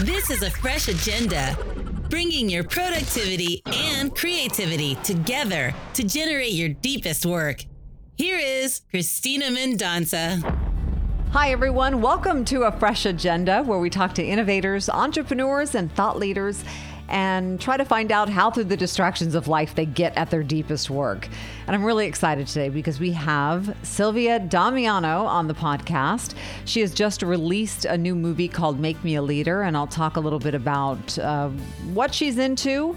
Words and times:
This 0.00 0.30
is 0.30 0.42
a 0.42 0.50
fresh 0.50 0.88
agenda, 0.88 1.56
bringing 2.10 2.48
your 2.48 2.64
productivity 2.64 3.62
and 3.66 4.12
creativity 4.12 4.96
together 4.96 5.72
to 5.94 6.02
generate 6.02 6.54
your 6.54 6.70
deepest 6.70 7.24
work. 7.24 7.64
Here 8.16 8.38
is 8.38 8.80
Christina 8.90 9.46
Mendonça. 9.46 10.42
Hi, 11.30 11.50
everyone. 11.50 12.00
Welcome 12.02 12.44
to 12.46 12.62
A 12.62 12.72
Fresh 12.72 13.06
Agenda, 13.06 13.62
where 13.62 13.78
we 13.78 13.90
talk 13.90 14.14
to 14.14 14.24
innovators, 14.24 14.88
entrepreneurs, 14.88 15.74
and 15.74 15.92
thought 15.94 16.18
leaders 16.18 16.64
and 17.12 17.60
try 17.60 17.76
to 17.76 17.84
find 17.84 18.10
out 18.10 18.30
how, 18.30 18.50
through 18.50 18.64
the 18.64 18.76
distractions 18.76 19.34
of 19.34 19.46
life, 19.46 19.74
they 19.74 19.84
get 19.84 20.16
at 20.16 20.30
their 20.30 20.42
deepest 20.42 20.88
work. 20.88 21.28
And 21.66 21.76
I'm 21.76 21.84
really 21.84 22.06
excited 22.06 22.46
today 22.46 22.70
because 22.70 22.98
we 22.98 23.12
have 23.12 23.76
Silvia 23.82 24.40
Damiano 24.40 25.26
on 25.26 25.46
the 25.46 25.54
podcast. 25.54 26.34
She 26.64 26.80
has 26.80 26.92
just 26.94 27.22
released 27.22 27.84
a 27.84 27.98
new 27.98 28.14
movie 28.14 28.48
called 28.48 28.80
Make 28.80 29.04
Me 29.04 29.14
a 29.14 29.22
Leader, 29.22 29.62
and 29.62 29.76
I'll 29.76 29.86
talk 29.86 30.16
a 30.16 30.20
little 30.20 30.38
bit 30.38 30.54
about 30.54 31.18
uh, 31.18 31.50
what 31.92 32.14
she's 32.14 32.38
into 32.38 32.96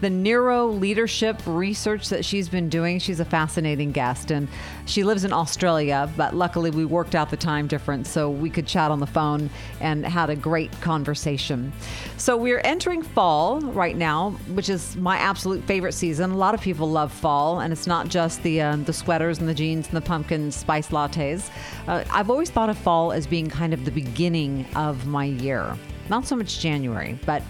the 0.00 0.10
neuro 0.10 0.66
leadership 0.66 1.40
research 1.46 2.08
that 2.08 2.24
she's 2.24 2.48
been 2.48 2.68
doing. 2.68 2.98
She's 2.98 3.20
a 3.20 3.24
fascinating 3.24 3.92
guest, 3.92 4.30
and 4.30 4.48
she 4.86 5.04
lives 5.04 5.24
in 5.24 5.32
Australia, 5.32 6.10
but 6.16 6.34
luckily 6.34 6.70
we 6.70 6.84
worked 6.84 7.14
out 7.14 7.30
the 7.30 7.36
time 7.36 7.66
difference 7.66 8.08
so 8.08 8.30
we 8.30 8.50
could 8.50 8.66
chat 8.66 8.90
on 8.90 9.00
the 9.00 9.06
phone 9.06 9.50
and 9.80 10.04
had 10.04 10.30
a 10.30 10.36
great 10.36 10.72
conversation. 10.80 11.72
So 12.16 12.36
we're 12.36 12.60
entering 12.60 13.02
fall 13.02 13.60
right 13.60 13.96
now, 13.96 14.30
which 14.54 14.68
is 14.68 14.96
my 14.96 15.16
absolute 15.18 15.62
favorite 15.64 15.92
season. 15.92 16.30
A 16.30 16.36
lot 16.36 16.54
of 16.54 16.60
people 16.60 16.90
love 16.90 17.12
fall, 17.12 17.60
and 17.60 17.72
it's 17.72 17.86
not 17.86 18.08
just 18.08 18.42
the 18.42 18.60
uh, 18.60 18.76
the 18.76 18.92
sweaters 18.92 19.38
and 19.38 19.48
the 19.48 19.54
jeans 19.54 19.86
and 19.88 19.96
the 19.96 20.00
pumpkin 20.00 20.50
spice 20.50 20.88
lattes. 20.88 21.50
Uh, 21.86 22.04
I've 22.10 22.30
always 22.30 22.50
thought 22.50 22.70
of 22.70 22.78
fall 22.78 23.12
as 23.12 23.26
being 23.26 23.48
kind 23.48 23.74
of 23.74 23.84
the 23.84 23.90
beginning 23.90 24.66
of 24.74 25.06
my 25.06 25.24
year. 25.24 25.76
Not 26.08 26.26
so 26.26 26.36
much 26.36 26.58
January, 26.58 27.18
but 27.26 27.42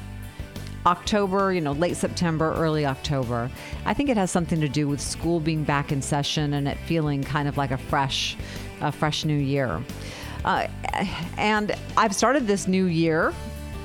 October, 0.87 1.52
you 1.52 1.61
know, 1.61 1.73
late 1.73 1.97
September, 1.97 2.55
early 2.55 2.87
October. 2.87 3.51
I 3.85 3.95
think 3.95 4.09
it 4.09 4.16
has 4.16 4.30
something 4.30 4.60
to 4.60 4.68
do 4.68 4.88
with 4.88 5.01
school 5.01 5.41
being 5.41 5.65
back 5.65 5.93
in 5.93 6.01
session 6.01 6.55
and 6.55 6.66
it 6.66 6.79
feeling 6.87 7.23
kind 7.23 7.49
of 7.49 7.57
like 7.57 7.71
a 7.71 7.79
fresh, 7.79 8.37
a 8.80 8.90
fresh 8.90 9.24
new 9.24 9.37
year. 9.37 9.82
Uh, 10.45 10.68
and 11.37 11.77
I've 11.96 12.15
started 12.15 12.46
this 12.46 12.66
new 12.66 12.87
year 12.87 13.35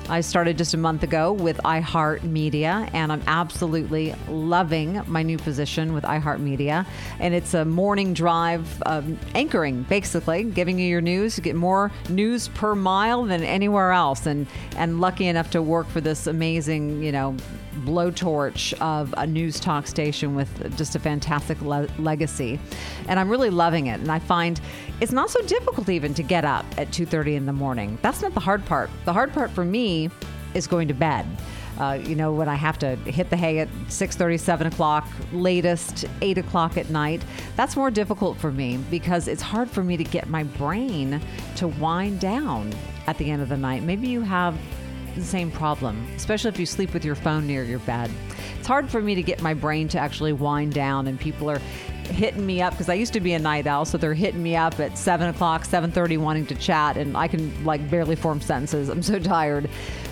I 0.08 0.20
started 0.20 0.56
just 0.56 0.72
a 0.72 0.76
month 0.76 1.02
ago 1.02 1.32
with 1.32 1.56
iHeartMedia, 1.64 2.90
and 2.92 3.10
I'm 3.10 3.22
absolutely 3.26 4.14
loving 4.28 5.02
my 5.08 5.24
new 5.24 5.36
position 5.36 5.94
with 5.94 6.04
iHeartMedia. 6.04 6.86
And 7.18 7.34
it's 7.34 7.54
a 7.54 7.64
morning 7.64 8.14
drive 8.14 8.80
um, 8.86 9.18
anchoring, 9.34 9.82
basically, 9.82 10.44
giving 10.44 10.78
you 10.78 10.86
your 10.86 11.00
news. 11.00 11.36
You 11.36 11.42
get 11.42 11.56
more 11.56 11.90
news 12.08 12.46
per 12.48 12.76
mile 12.76 13.24
than 13.24 13.42
anywhere 13.42 13.90
else. 13.90 14.26
And 14.26 14.46
and 14.76 15.00
lucky 15.00 15.26
enough 15.26 15.50
to 15.50 15.62
work 15.62 15.88
for 15.88 16.00
this 16.00 16.28
amazing, 16.28 17.02
you 17.02 17.10
know, 17.10 17.36
blowtorch 17.80 18.72
of 18.80 19.12
a 19.16 19.26
news 19.26 19.58
talk 19.58 19.88
station 19.88 20.34
with 20.36 20.76
just 20.78 20.94
a 20.94 20.98
fantastic 21.00 21.60
le- 21.60 21.88
legacy. 21.98 22.60
And 23.08 23.18
I'm 23.18 23.28
really 23.28 23.50
loving 23.50 23.88
it. 23.88 24.00
And 24.00 24.10
I 24.10 24.20
find 24.20 24.60
it's 25.00 25.12
not 25.12 25.30
so 25.30 25.42
difficult 25.42 25.88
even 25.88 26.14
to 26.14 26.22
get 26.22 26.44
up 26.44 26.64
at 26.78 26.92
2:30 26.92 27.34
in 27.34 27.46
the 27.46 27.52
morning. 27.52 27.98
That's 28.02 28.22
not 28.22 28.34
the 28.34 28.40
hard 28.40 28.64
part. 28.66 28.88
The 29.04 29.12
hard 29.12 29.32
part 29.32 29.50
for 29.50 29.64
me 29.64 29.95
is 30.54 30.66
going 30.66 30.88
to 30.88 30.94
bed. 30.94 31.26
Uh, 31.78 31.98
you 32.02 32.14
know, 32.14 32.32
when 32.32 32.48
I 32.48 32.54
have 32.54 32.78
to 32.78 32.96
hit 32.96 33.28
the 33.28 33.36
hay 33.36 33.58
at 33.58 33.68
6:30, 33.88 34.38
7 34.40 34.66
o'clock, 34.66 35.06
latest 35.32 36.06
8 36.22 36.38
o'clock 36.38 36.78
at 36.78 36.88
night, 36.88 37.22
that's 37.54 37.76
more 37.76 37.90
difficult 37.90 38.38
for 38.38 38.50
me 38.50 38.78
because 38.90 39.28
it's 39.28 39.42
hard 39.42 39.70
for 39.70 39.82
me 39.82 39.96
to 39.96 40.04
get 40.04 40.28
my 40.28 40.44
brain 40.44 41.20
to 41.56 41.68
wind 41.68 42.20
down 42.20 42.72
at 43.06 43.18
the 43.18 43.30
end 43.30 43.42
of 43.42 43.48
the 43.48 43.56
night. 43.56 43.82
Maybe 43.82 44.08
you 44.08 44.22
have 44.22 44.56
the 45.14 45.24
same 45.24 45.50
problem, 45.50 46.06
especially 46.16 46.48
if 46.48 46.58
you 46.58 46.66
sleep 46.66 46.94
with 46.94 47.04
your 47.04 47.14
phone 47.14 47.46
near 47.46 47.64
your 47.64 47.78
bed. 47.80 48.10
It's 48.58 48.66
hard 48.66 48.88
for 48.90 49.00
me 49.00 49.14
to 49.14 49.22
get 49.22 49.42
my 49.42 49.54
brain 49.54 49.88
to 49.88 49.98
actually 49.98 50.32
wind 50.32 50.72
down, 50.72 51.06
and 51.06 51.20
people 51.20 51.50
are 51.50 51.60
hitting 52.06 52.44
me 52.44 52.62
up 52.62 52.72
because 52.72 52.88
I 52.88 52.94
used 52.94 53.12
to 53.12 53.20
be 53.20 53.32
a 53.32 53.38
night 53.38 53.66
owl, 53.66 53.84
so 53.84 53.98
they're 53.98 54.14
hitting 54.14 54.42
me 54.42 54.56
up 54.56 54.78
at 54.80 54.96
seven 54.96 55.28
o'clock, 55.28 55.64
seven 55.64 55.90
thirty, 55.90 56.16
wanting 56.16 56.46
to 56.46 56.54
chat, 56.54 56.96
and 56.96 57.16
I 57.16 57.28
can 57.28 57.64
like 57.64 57.88
barely 57.90 58.16
form 58.16 58.40
sentences. 58.40 58.88
I'm 58.88 59.02
so 59.02 59.18
tired. 59.18 59.68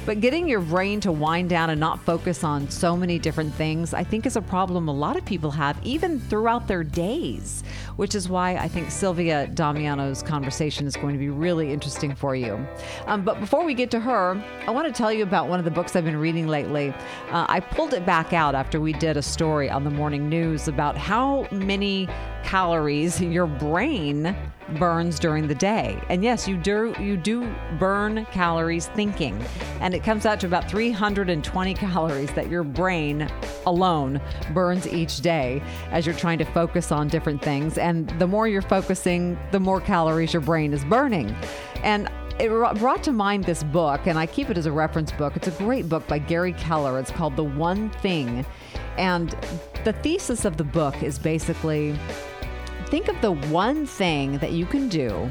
But 0.06 0.20
getting 0.20 0.46
your 0.46 0.60
brain 0.60 1.00
to 1.00 1.12
wind 1.12 1.48
down 1.48 1.70
and 1.70 1.80
not 1.80 1.98
focus 1.98 2.44
on 2.44 2.68
so 2.68 2.94
many 2.94 3.18
different 3.18 3.54
things, 3.54 3.94
I 3.94 4.04
think 4.04 4.26
is 4.26 4.36
a 4.36 4.42
problem 4.42 4.86
a 4.86 4.92
lot 4.92 5.16
of 5.16 5.24
people 5.24 5.50
have, 5.52 5.78
even 5.82 6.20
throughout 6.20 6.68
their 6.68 6.84
days, 6.84 7.64
which 7.96 8.14
is 8.14 8.28
why 8.28 8.56
I 8.56 8.68
think 8.68 8.90
Silvia 8.90 9.46
Damiano's 9.46 10.22
conversation 10.22 10.86
is 10.86 10.94
going 10.94 11.14
to 11.14 11.18
be 11.18 11.30
really 11.30 11.72
interesting 11.72 12.14
for 12.14 12.36
you. 12.36 12.66
Um, 13.06 13.24
but 13.24 13.40
before 13.40 13.64
we 13.64 13.72
get 13.72 13.90
to 13.92 14.00
her, 14.00 14.44
I 14.66 14.72
want 14.72 14.86
to 14.86 14.92
tell 14.92 15.10
you 15.10 15.22
about 15.22 15.48
one 15.48 15.58
of 15.58 15.64
the 15.64 15.70
books 15.70 15.96
I've 15.96 16.04
been 16.04 16.18
reading 16.18 16.48
lately. 16.48 16.90
Uh, 17.30 17.46
I 17.48 17.60
pulled 17.60 17.94
it 17.94 18.04
back 18.04 18.34
out 18.34 18.54
after 18.54 18.82
we 18.82 18.92
did 18.92 19.16
a 19.16 19.22
story 19.22 19.70
on 19.70 19.84
the 19.84 19.90
morning 19.90 20.28
news 20.28 20.68
about 20.68 20.98
how 20.98 21.48
many 21.50 22.08
calories 22.44 23.20
your 23.20 23.46
brain 23.46 24.36
burns 24.78 25.18
during 25.18 25.48
the 25.48 25.54
day. 25.54 26.00
And 26.08 26.22
yes, 26.22 26.46
you 26.48 26.56
do 26.56 26.94
you 27.00 27.16
do 27.16 27.52
burn 27.78 28.24
calories 28.26 28.86
thinking. 28.88 29.42
And 29.80 29.94
it 29.94 30.02
comes 30.02 30.26
out 30.26 30.40
to 30.40 30.46
about 30.46 30.70
320 30.70 31.74
calories 31.74 32.32
that 32.32 32.48
your 32.48 32.62
brain 32.62 33.28
alone 33.66 34.20
burns 34.52 34.86
each 34.86 35.20
day 35.20 35.62
as 35.90 36.06
you're 36.06 36.14
trying 36.14 36.38
to 36.38 36.44
focus 36.44 36.92
on 36.92 37.08
different 37.08 37.42
things. 37.42 37.78
And 37.78 38.08
the 38.18 38.26
more 38.26 38.48
you're 38.48 38.62
focusing, 38.62 39.38
the 39.50 39.60
more 39.60 39.80
calories 39.80 40.32
your 40.32 40.42
brain 40.42 40.72
is 40.72 40.84
burning. 40.84 41.34
And 41.82 42.08
it 42.38 42.48
brought 42.48 43.02
to 43.04 43.12
mind 43.12 43.44
this 43.44 43.62
book, 43.62 44.06
and 44.06 44.18
I 44.18 44.26
keep 44.26 44.50
it 44.50 44.58
as 44.58 44.66
a 44.66 44.72
reference 44.72 45.12
book. 45.12 45.36
It's 45.36 45.46
a 45.46 45.52
great 45.52 45.88
book 45.88 46.04
by 46.08 46.18
Gary 46.18 46.52
Keller. 46.54 46.98
It's 46.98 47.12
called 47.12 47.36
The 47.36 47.44
One 47.44 47.90
Thing. 47.90 48.44
And 48.98 49.30
the 49.84 49.92
thesis 49.92 50.44
of 50.44 50.56
the 50.56 50.64
book 50.64 51.00
is 51.02 51.18
basically 51.18 51.96
think 52.84 53.08
of 53.08 53.20
the 53.20 53.32
one 53.32 53.86
thing 53.86 54.38
that 54.38 54.52
you 54.52 54.66
can 54.66 54.88
do 54.88 55.30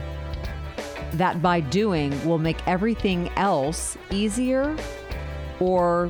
that 1.14 1.41
by 1.41 1.59
doing 1.59 2.12
will 2.25 2.40
make 2.40 2.58
everything 2.68 3.30
else 3.36 3.97
easier 4.12 4.75
or 5.59 6.09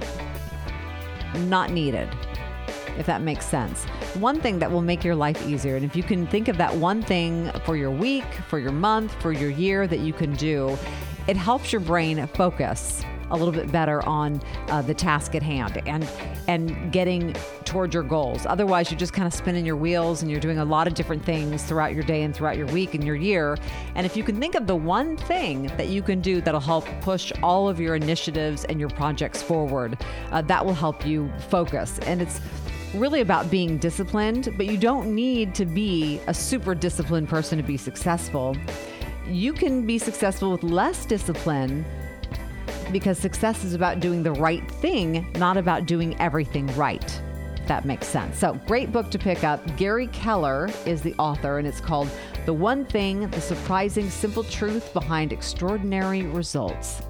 not 1.48 1.72
needed, 1.72 2.09
if 2.98 3.06
that 3.06 3.22
makes 3.22 3.46
sense. 3.46 3.84
One 4.16 4.40
thing 4.40 4.59
that 4.59 4.72
will 4.72 4.82
make 4.82 5.03
your 5.03 5.16
life 5.16 5.46
easier. 5.48 5.76
And 5.76 5.84
if 5.84 5.96
you 5.96 6.03
can 6.03 6.26
think 6.28 6.48
of 6.48 6.58
that 6.58 6.76
one 6.76 7.02
thing 7.02 7.52
for 7.66 7.76
your 7.76 7.92
week, 7.92 8.26
for 8.48 8.59
your 8.59 8.72
month, 8.72 9.14
for 9.22 9.32
your 9.32 9.50
year 9.50 9.88
that 9.88 10.00
you 10.00 10.14
can 10.14 10.34
do, 10.34 10.78
it 11.28 11.36
helps 11.36 11.72
your 11.72 11.82
brain 11.82 12.26
focus 12.28 13.03
a 13.31 13.38
little 13.38 13.53
bit 13.53 13.72
better 13.72 14.06
on 14.07 14.41
uh, 14.67 14.81
the 14.81 14.94
task 14.94 15.35
at 15.35 15.44
hand 15.44 15.81
and 15.85 16.07
and 16.47 16.91
getting 16.91 17.34
toward 17.63 17.94
your 17.94 18.03
goals. 18.03 18.45
Otherwise, 18.45 18.91
you're 18.91 19.00
just 19.00 19.13
kind 19.13 19.28
of 19.28 19.34
spinning 19.34 19.66
your 19.66 19.75
wheels 19.75 20.22
and 20.22 20.29
you're 20.29 20.39
doing 20.39 20.59
a 20.59 20.66
lot 20.66 20.88
of 20.88 20.94
different 20.94 21.23
things 21.23 21.63
throughout 21.63 21.94
your 21.94 22.03
day 22.03 22.23
and 22.23 22.35
throughout 22.35 22.57
your 22.57 22.67
week 22.67 22.94
and 22.94 23.03
your 23.03 23.16
year. 23.16 23.57
And 23.95 24.06
if 24.06 24.17
you 24.17 24.23
can 24.23 24.39
think 24.39 24.56
of 24.56 24.67
the 24.67 24.75
one 24.75 25.17
thing 25.17 25.67
that 25.78 25.88
you 25.88 26.01
can 26.01 26.22
do 26.22 26.41
that'll 26.41 26.59
help 26.59 26.85
push 27.01 27.31
all 27.41 27.69
of 27.69 27.79
your 27.79 27.95
initiatives 27.95 28.66
and 28.66 28.79
your 28.79 28.89
projects 28.89 29.41
forward, 29.41 29.97
uh, 30.31 30.41
that 30.44 30.66
will 30.66 30.73
help 30.73 31.05
you 31.05 31.31
focus. 31.50 32.00
And 32.00 32.22
it's 32.22 32.41
really 32.94 33.22
about 33.22 33.50
being 33.50 33.78
disciplined, 33.78 34.53
but 34.55 34.67
you 34.67 34.78
don't 34.78 35.13
need 35.13 35.55
to 35.55 35.66
be 35.66 36.19
a 36.28 36.34
super 36.34 36.75
disciplined 36.75 37.28
person 37.28 37.57
to 37.57 37.63
be 37.63 37.78
successful. 37.78 38.55
You 39.28 39.53
can 39.53 39.85
be 39.85 39.97
successful 39.97 40.51
with 40.51 40.63
less 40.63 41.05
discipline 41.05 41.85
because 42.94 43.18
success 43.18 43.66
is 43.66 43.74
about 43.74 44.00
doing 44.00 44.24
the 44.24 44.31
right 44.31 44.70
thing, 44.72 45.30
not 45.38 45.58
about 45.58 45.86
doing 45.86 46.18
everything 46.22 46.68
right. 46.78 47.22
that 47.68 47.86
makes 47.86 48.08
sense. 48.08 48.38
So, 48.38 48.54
great 48.68 48.92
book 48.92 49.09
to 49.12 49.18
pick 49.18 49.44
up. 49.44 49.78
Gary 49.78 50.08
Keller 50.08 50.70
is 50.86 51.02
the 51.02 51.14
author, 51.16 51.59
and 51.59 51.68
it's 51.68 51.80
called 51.80 52.09
The 52.46 52.53
One 52.53 52.86
Thing 52.86 53.30
The 53.30 53.42
Surprising 53.42 54.09
Simple 54.09 54.44
Truth 54.44 54.94
Behind 54.94 55.32
Extraordinary 55.32 56.24
Results. 56.24 57.02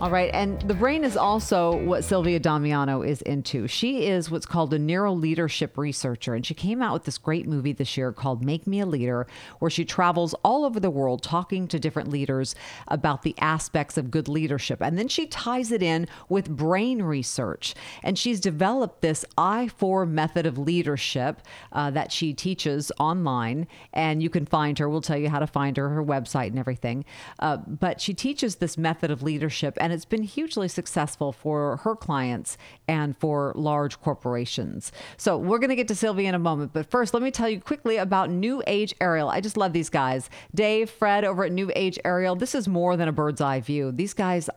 All 0.00 0.10
right. 0.10 0.30
And 0.32 0.58
the 0.62 0.72
brain 0.72 1.04
is 1.04 1.14
also 1.14 1.76
what 1.76 2.04
Silvia 2.04 2.40
Damiano 2.40 3.02
is 3.02 3.20
into. 3.20 3.68
She 3.68 4.06
is 4.06 4.30
what's 4.30 4.46
called 4.46 4.72
a 4.72 4.78
neuro 4.78 5.12
leadership 5.12 5.76
researcher. 5.76 6.34
And 6.34 6.46
she 6.46 6.54
came 6.54 6.80
out 6.80 6.94
with 6.94 7.04
this 7.04 7.18
great 7.18 7.46
movie 7.46 7.74
this 7.74 7.98
year 7.98 8.10
called 8.10 8.42
Make 8.42 8.66
Me 8.66 8.80
a 8.80 8.86
Leader, 8.86 9.26
where 9.58 9.70
she 9.70 9.84
travels 9.84 10.32
all 10.42 10.64
over 10.64 10.80
the 10.80 10.88
world 10.88 11.22
talking 11.22 11.68
to 11.68 11.78
different 11.78 12.08
leaders 12.08 12.54
about 12.88 13.24
the 13.24 13.34
aspects 13.40 13.98
of 13.98 14.10
good 14.10 14.26
leadership. 14.26 14.80
And 14.80 14.96
then 14.96 15.06
she 15.06 15.26
ties 15.26 15.70
it 15.70 15.82
in 15.82 16.08
with 16.30 16.48
brain 16.48 17.02
research. 17.02 17.74
And 18.02 18.18
she's 18.18 18.40
developed 18.40 19.02
this 19.02 19.26
I4 19.36 20.08
method 20.08 20.46
of 20.46 20.56
leadership 20.56 21.42
uh, 21.72 21.90
that 21.90 22.10
she 22.10 22.32
teaches 22.32 22.90
online. 22.98 23.66
And 23.92 24.22
you 24.22 24.30
can 24.30 24.46
find 24.46 24.78
her. 24.78 24.88
We'll 24.88 25.02
tell 25.02 25.18
you 25.18 25.28
how 25.28 25.40
to 25.40 25.46
find 25.46 25.76
her, 25.76 25.90
her 25.90 26.02
website, 26.02 26.46
and 26.46 26.58
everything. 26.58 27.04
Uh, 27.38 27.58
but 27.58 28.00
she 28.00 28.14
teaches 28.14 28.56
this 28.56 28.78
method 28.78 29.10
of 29.10 29.22
leadership. 29.22 29.76
And 29.78 29.89
and 29.90 29.96
it's 29.96 30.04
been 30.04 30.22
hugely 30.22 30.68
successful 30.68 31.32
for 31.32 31.78
her 31.78 31.96
clients 31.96 32.56
and 32.86 33.16
for 33.16 33.52
large 33.56 34.00
corporations. 34.00 34.92
So 35.16 35.36
we're 35.36 35.58
going 35.58 35.70
to 35.70 35.74
get 35.74 35.88
to 35.88 35.96
Silvia 35.96 36.28
in 36.28 36.34
a 36.36 36.38
moment, 36.38 36.72
but 36.72 36.88
first, 36.88 37.12
let 37.12 37.24
me 37.24 37.32
tell 37.32 37.48
you 37.48 37.60
quickly 37.60 37.96
about 37.96 38.30
New 38.30 38.62
Age 38.68 38.94
Aerial. 39.00 39.28
I 39.28 39.40
just 39.40 39.56
love 39.56 39.72
these 39.72 39.90
guys. 39.90 40.30
Dave, 40.54 40.88
Fred 40.88 41.24
over 41.24 41.42
at 41.42 41.50
New 41.50 41.72
Age 41.74 41.98
Aerial. 42.04 42.36
This 42.36 42.54
is 42.54 42.68
more 42.68 42.96
than 42.96 43.08
a 43.08 43.12
bird's 43.12 43.40
eye 43.40 43.58
view. 43.58 43.90
These 43.90 44.14
guys 44.14 44.48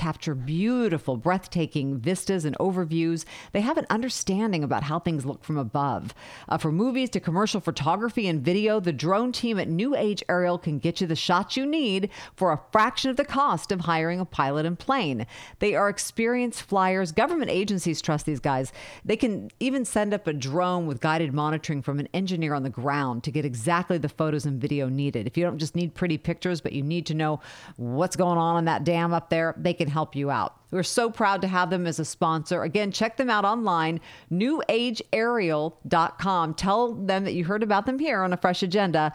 capture 0.00 0.34
beautiful, 0.34 1.18
breathtaking 1.18 1.98
vistas 1.98 2.46
and 2.46 2.56
overviews. 2.56 3.26
They 3.52 3.60
have 3.60 3.76
an 3.76 3.84
understanding 3.90 4.64
about 4.64 4.84
how 4.84 4.98
things 4.98 5.26
look 5.26 5.44
from 5.44 5.58
above. 5.58 6.14
Uh, 6.48 6.56
from 6.56 6.76
movies 6.76 7.10
to 7.10 7.20
commercial 7.20 7.60
photography 7.60 8.26
and 8.26 8.40
video, 8.40 8.80
the 8.80 8.94
drone 8.94 9.30
team 9.30 9.58
at 9.58 9.68
New 9.68 9.94
Age 9.94 10.24
Aerial 10.26 10.56
can 10.56 10.78
get 10.78 11.02
you 11.02 11.06
the 11.06 11.14
shots 11.14 11.54
you 11.54 11.66
need 11.66 12.08
for 12.34 12.50
a 12.50 12.60
fraction 12.72 13.10
of 13.10 13.18
the 13.18 13.26
cost 13.26 13.70
of 13.70 13.80
hiring 13.80 14.20
a 14.20 14.24
pilot 14.24 14.64
and 14.64 14.78
plane. 14.78 15.26
They 15.58 15.74
are 15.74 15.90
experienced 15.90 16.62
flyers. 16.62 17.12
Government 17.12 17.50
agencies 17.50 18.00
trust 18.00 18.24
these 18.24 18.40
guys. 18.40 18.72
They 19.04 19.18
can 19.18 19.50
even 19.60 19.84
send 19.84 20.14
up 20.14 20.26
a 20.26 20.32
drone 20.32 20.86
with 20.86 21.00
guided 21.02 21.34
monitoring 21.34 21.82
from 21.82 22.00
an 22.00 22.08
engineer 22.14 22.54
on 22.54 22.62
the 22.62 22.70
ground 22.70 23.22
to 23.24 23.30
get 23.30 23.44
exactly 23.44 23.98
the 23.98 24.08
photos 24.08 24.46
and 24.46 24.58
video 24.58 24.88
needed. 24.88 25.26
If 25.26 25.36
you 25.36 25.44
don't 25.44 25.58
just 25.58 25.76
need 25.76 25.94
pretty 25.94 26.16
pictures, 26.16 26.62
but 26.62 26.72
you 26.72 26.82
need 26.82 27.04
to 27.04 27.14
know 27.14 27.40
what's 27.76 28.16
going 28.16 28.38
on 28.38 28.56
in 28.56 28.64
that 28.64 28.84
dam 28.84 29.12
up 29.12 29.28
there, 29.28 29.54
they 29.58 29.74
can 29.74 29.89
help 29.90 30.16
you 30.16 30.30
out. 30.30 30.56
We're 30.70 30.82
so 30.82 31.10
proud 31.10 31.42
to 31.42 31.48
have 31.48 31.68
them 31.70 31.86
as 31.86 31.98
a 31.98 32.04
sponsor. 32.04 32.62
Again, 32.62 32.92
check 32.92 33.16
them 33.16 33.28
out 33.28 33.44
online, 33.44 34.00
newageaerial.com. 34.32 36.54
Tell 36.54 36.94
them 36.94 37.24
that 37.24 37.34
you 37.34 37.44
heard 37.44 37.62
about 37.62 37.84
them 37.86 37.98
here 37.98 38.22
on 38.22 38.32
a 38.32 38.36
fresh 38.36 38.62
agenda. 38.62 39.12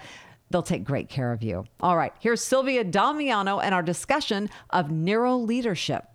They'll 0.52 0.62
take 0.62 0.84
great 0.84 1.10
care 1.10 1.32
of 1.32 1.42
you. 1.42 1.66
All 1.80 1.98
right, 1.98 2.14
here's 2.20 2.44
Silvia 2.44 2.84
Damiano 2.84 3.60
and 3.60 3.74
our 3.74 3.82
discussion 3.82 4.50
of 4.70 4.92
neuro 4.92 5.38
leadership. 5.38 6.06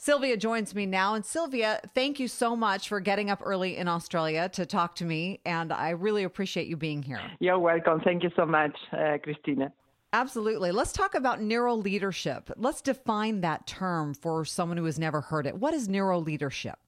Silvia 0.00 0.36
joins 0.36 0.74
me 0.74 0.86
now. 0.86 1.14
And 1.14 1.24
Silvia, 1.24 1.80
thank 1.94 2.20
you 2.20 2.28
so 2.28 2.54
much 2.54 2.88
for 2.88 3.00
getting 3.00 3.30
up 3.30 3.42
early 3.44 3.76
in 3.76 3.88
Australia 3.88 4.48
to 4.50 4.64
talk 4.64 4.94
to 4.96 5.04
me. 5.04 5.40
And 5.44 5.72
I 5.72 5.90
really 5.90 6.22
appreciate 6.22 6.68
you 6.68 6.76
being 6.76 7.02
here. 7.02 7.20
You're 7.40 7.58
welcome. 7.58 8.00
Thank 8.00 8.22
you 8.22 8.30
so 8.36 8.46
much, 8.46 8.76
uh, 8.92 9.18
Christina. 9.22 9.72
Absolutely. 10.12 10.72
Let's 10.72 10.92
talk 10.92 11.14
about 11.14 11.42
neuro 11.42 11.74
leadership. 11.74 12.50
Let's 12.56 12.80
define 12.80 13.42
that 13.42 13.66
term 13.66 14.14
for 14.14 14.44
someone 14.44 14.78
who 14.78 14.86
has 14.86 14.98
never 14.98 15.20
heard 15.20 15.46
it. 15.46 15.56
What 15.56 15.74
is 15.74 15.88
neuro 15.88 16.18
leadership? 16.18 16.78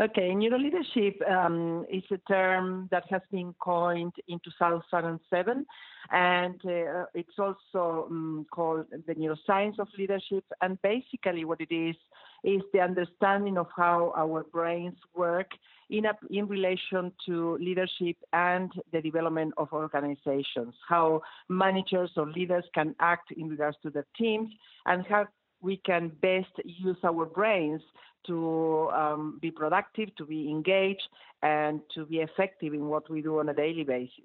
Okay, 0.00 0.30
neuroleadership 0.30 1.20
um, 1.30 1.84
is 1.92 2.04
a 2.10 2.16
term 2.26 2.88
that 2.90 3.04
has 3.10 3.20
been 3.30 3.54
coined 3.60 4.14
in 4.28 4.40
2007, 4.42 5.66
and 6.10 6.54
uh, 6.64 7.04
it's 7.12 7.38
also 7.38 8.06
um, 8.08 8.46
called 8.50 8.86
the 9.06 9.14
neuroscience 9.14 9.78
of 9.78 9.88
leadership. 9.98 10.44
And 10.62 10.80
basically, 10.80 11.44
what 11.44 11.60
it 11.60 11.74
is 11.74 11.96
is 12.44 12.62
the 12.72 12.80
understanding 12.80 13.58
of 13.58 13.66
how 13.76 14.12
our 14.16 14.44
brains 14.44 14.96
work 15.14 15.50
in, 15.90 16.06
a, 16.06 16.12
in 16.30 16.46
relation 16.46 17.12
to 17.26 17.56
leadership 17.58 18.16
and 18.32 18.70
the 18.92 19.00
development 19.00 19.52
of 19.56 19.72
organizations, 19.72 20.74
how 20.88 21.20
managers 21.48 22.10
or 22.16 22.26
leaders 22.28 22.64
can 22.74 22.94
act 23.00 23.32
in 23.32 23.48
regards 23.48 23.76
to 23.82 23.90
their 23.90 24.06
teams, 24.16 24.50
and 24.86 25.04
how 25.06 25.26
we 25.60 25.76
can 25.84 26.10
best 26.22 26.52
use 26.64 26.96
our 27.04 27.26
brains 27.26 27.82
to 28.26 28.88
um, 28.94 29.38
be 29.40 29.50
productive, 29.50 30.14
to 30.16 30.24
be 30.24 30.48
engaged, 30.48 31.08
and 31.42 31.80
to 31.94 32.06
be 32.06 32.18
effective 32.18 32.74
in 32.74 32.86
what 32.86 33.10
we 33.10 33.22
do 33.22 33.38
on 33.40 33.48
a 33.48 33.54
daily 33.54 33.84
basis. 33.84 34.24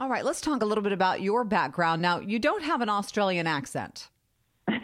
All 0.00 0.08
right, 0.08 0.24
let's 0.24 0.40
talk 0.40 0.62
a 0.62 0.66
little 0.66 0.82
bit 0.82 0.92
about 0.92 1.22
your 1.22 1.44
background. 1.44 2.02
Now, 2.02 2.18
you 2.18 2.38
don't 2.38 2.64
have 2.64 2.80
an 2.80 2.88
Australian 2.88 3.46
accent. 3.46 4.08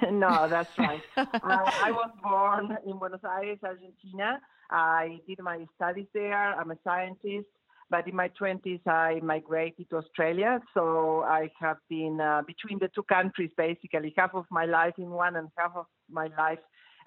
no, 0.13 0.49
that's 0.49 0.71
right. 0.79 1.03
uh, 1.17 1.27
I 1.43 1.91
was 1.93 2.11
born 2.23 2.77
in 2.87 2.99
Buenos 2.99 3.21
Aires, 3.25 3.59
Argentina. 3.63 4.41
I 4.71 5.21
did 5.27 5.41
my 5.41 5.67
studies 5.77 6.07
there. 6.15 6.55
I'm 6.55 6.71
a 6.71 6.79
scientist. 6.85 7.47
But 7.91 8.07
in 8.07 8.15
my 8.15 8.31
20s, 8.41 8.87
I 8.87 9.19
migrated 9.21 9.91
to 9.91 9.97
Australia. 9.97 10.61
So 10.75 11.25
I 11.27 11.51
have 11.59 11.79
been 11.89 12.21
uh, 12.21 12.43
between 12.47 12.79
the 12.79 12.89
two 12.95 13.03
countries, 13.03 13.51
basically, 13.57 14.15
half 14.17 14.35
of 14.35 14.45
my 14.51 14.65
life 14.65 14.95
in 14.97 15.11
one 15.11 15.35
and 15.35 15.49
half 15.59 15.73
of 15.75 15.87
my 16.09 16.29
life 16.39 16.61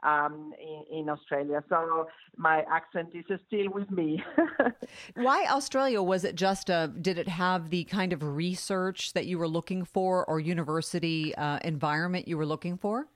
um, 0.04 0.54
in, 0.62 1.00
in, 1.00 1.10
Australia. 1.10 1.64
So 1.70 2.08
my 2.36 2.64
accent 2.70 3.10
is 3.14 3.26
still 3.48 3.70
with 3.72 3.90
me. 3.90 4.24
Why 5.16 5.46
Australia? 5.50 6.02
Was 6.02 6.24
it 6.24 6.36
just 6.36 6.70
a, 6.70 6.92
did 7.02 7.18
it 7.18 7.28
have 7.28 7.70
the 7.70 7.84
kind 7.86 8.14
of 8.14 8.24
research 8.24 9.14
that 9.14 9.26
you 9.26 9.38
were 9.38 9.48
looking 9.48 9.86
for 9.86 10.26
or 10.26 10.40
university 10.40 11.34
uh, 11.36 11.60
environment 11.64 12.28
you 12.28 12.38
were 12.38 12.46
looking 12.46 12.78
for? 12.78 13.08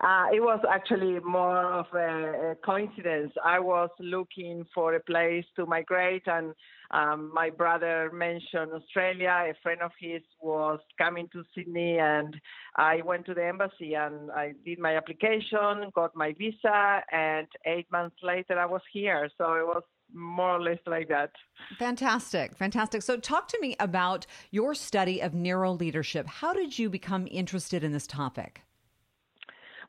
Uh, 0.00 0.26
it 0.32 0.40
was 0.40 0.60
actually 0.70 1.18
more 1.20 1.72
of 1.72 1.86
a, 1.94 2.56
coincidence. 2.64 3.32
I 3.44 3.58
was 3.58 3.90
looking 3.98 4.64
for 4.74 4.94
a 4.94 5.00
place 5.00 5.44
to 5.56 5.66
migrate, 5.66 6.26
and 6.26 6.54
um, 6.90 7.30
my 7.34 7.50
brother 7.50 8.10
mentioned 8.12 8.72
Australia. 8.72 9.46
A 9.50 9.54
friend 9.62 9.80
of 9.82 9.90
his 9.98 10.22
was 10.40 10.80
coming 10.98 11.28
to 11.32 11.42
Sydney, 11.54 11.98
and 11.98 12.36
I 12.76 13.02
went 13.04 13.26
to 13.26 13.34
the 13.34 13.44
embassy 13.44 13.94
and 13.94 14.30
I 14.30 14.52
did 14.64 14.78
my 14.78 14.96
application, 14.96 15.90
got 15.94 16.14
my 16.14 16.34
visa, 16.38 17.02
and 17.12 17.46
eight 17.66 17.90
months 17.90 18.16
later 18.22 18.58
I 18.58 18.66
was 18.66 18.82
here. 18.92 19.28
So 19.38 19.54
it 19.54 19.66
was 19.66 19.82
more 20.12 20.56
or 20.56 20.62
less 20.62 20.78
like 20.86 21.08
that. 21.08 21.30
Fantastic, 21.78 22.54
fantastic. 22.56 23.02
So, 23.02 23.16
talk 23.16 23.48
to 23.48 23.60
me 23.60 23.74
about 23.80 24.26
your 24.50 24.74
study 24.74 25.20
of 25.20 25.34
neuro 25.34 25.72
leadership. 25.72 26.26
How 26.26 26.52
did 26.52 26.78
you 26.78 26.88
become 26.90 27.26
interested 27.30 27.82
in 27.82 27.92
this 27.92 28.06
topic? 28.06 28.63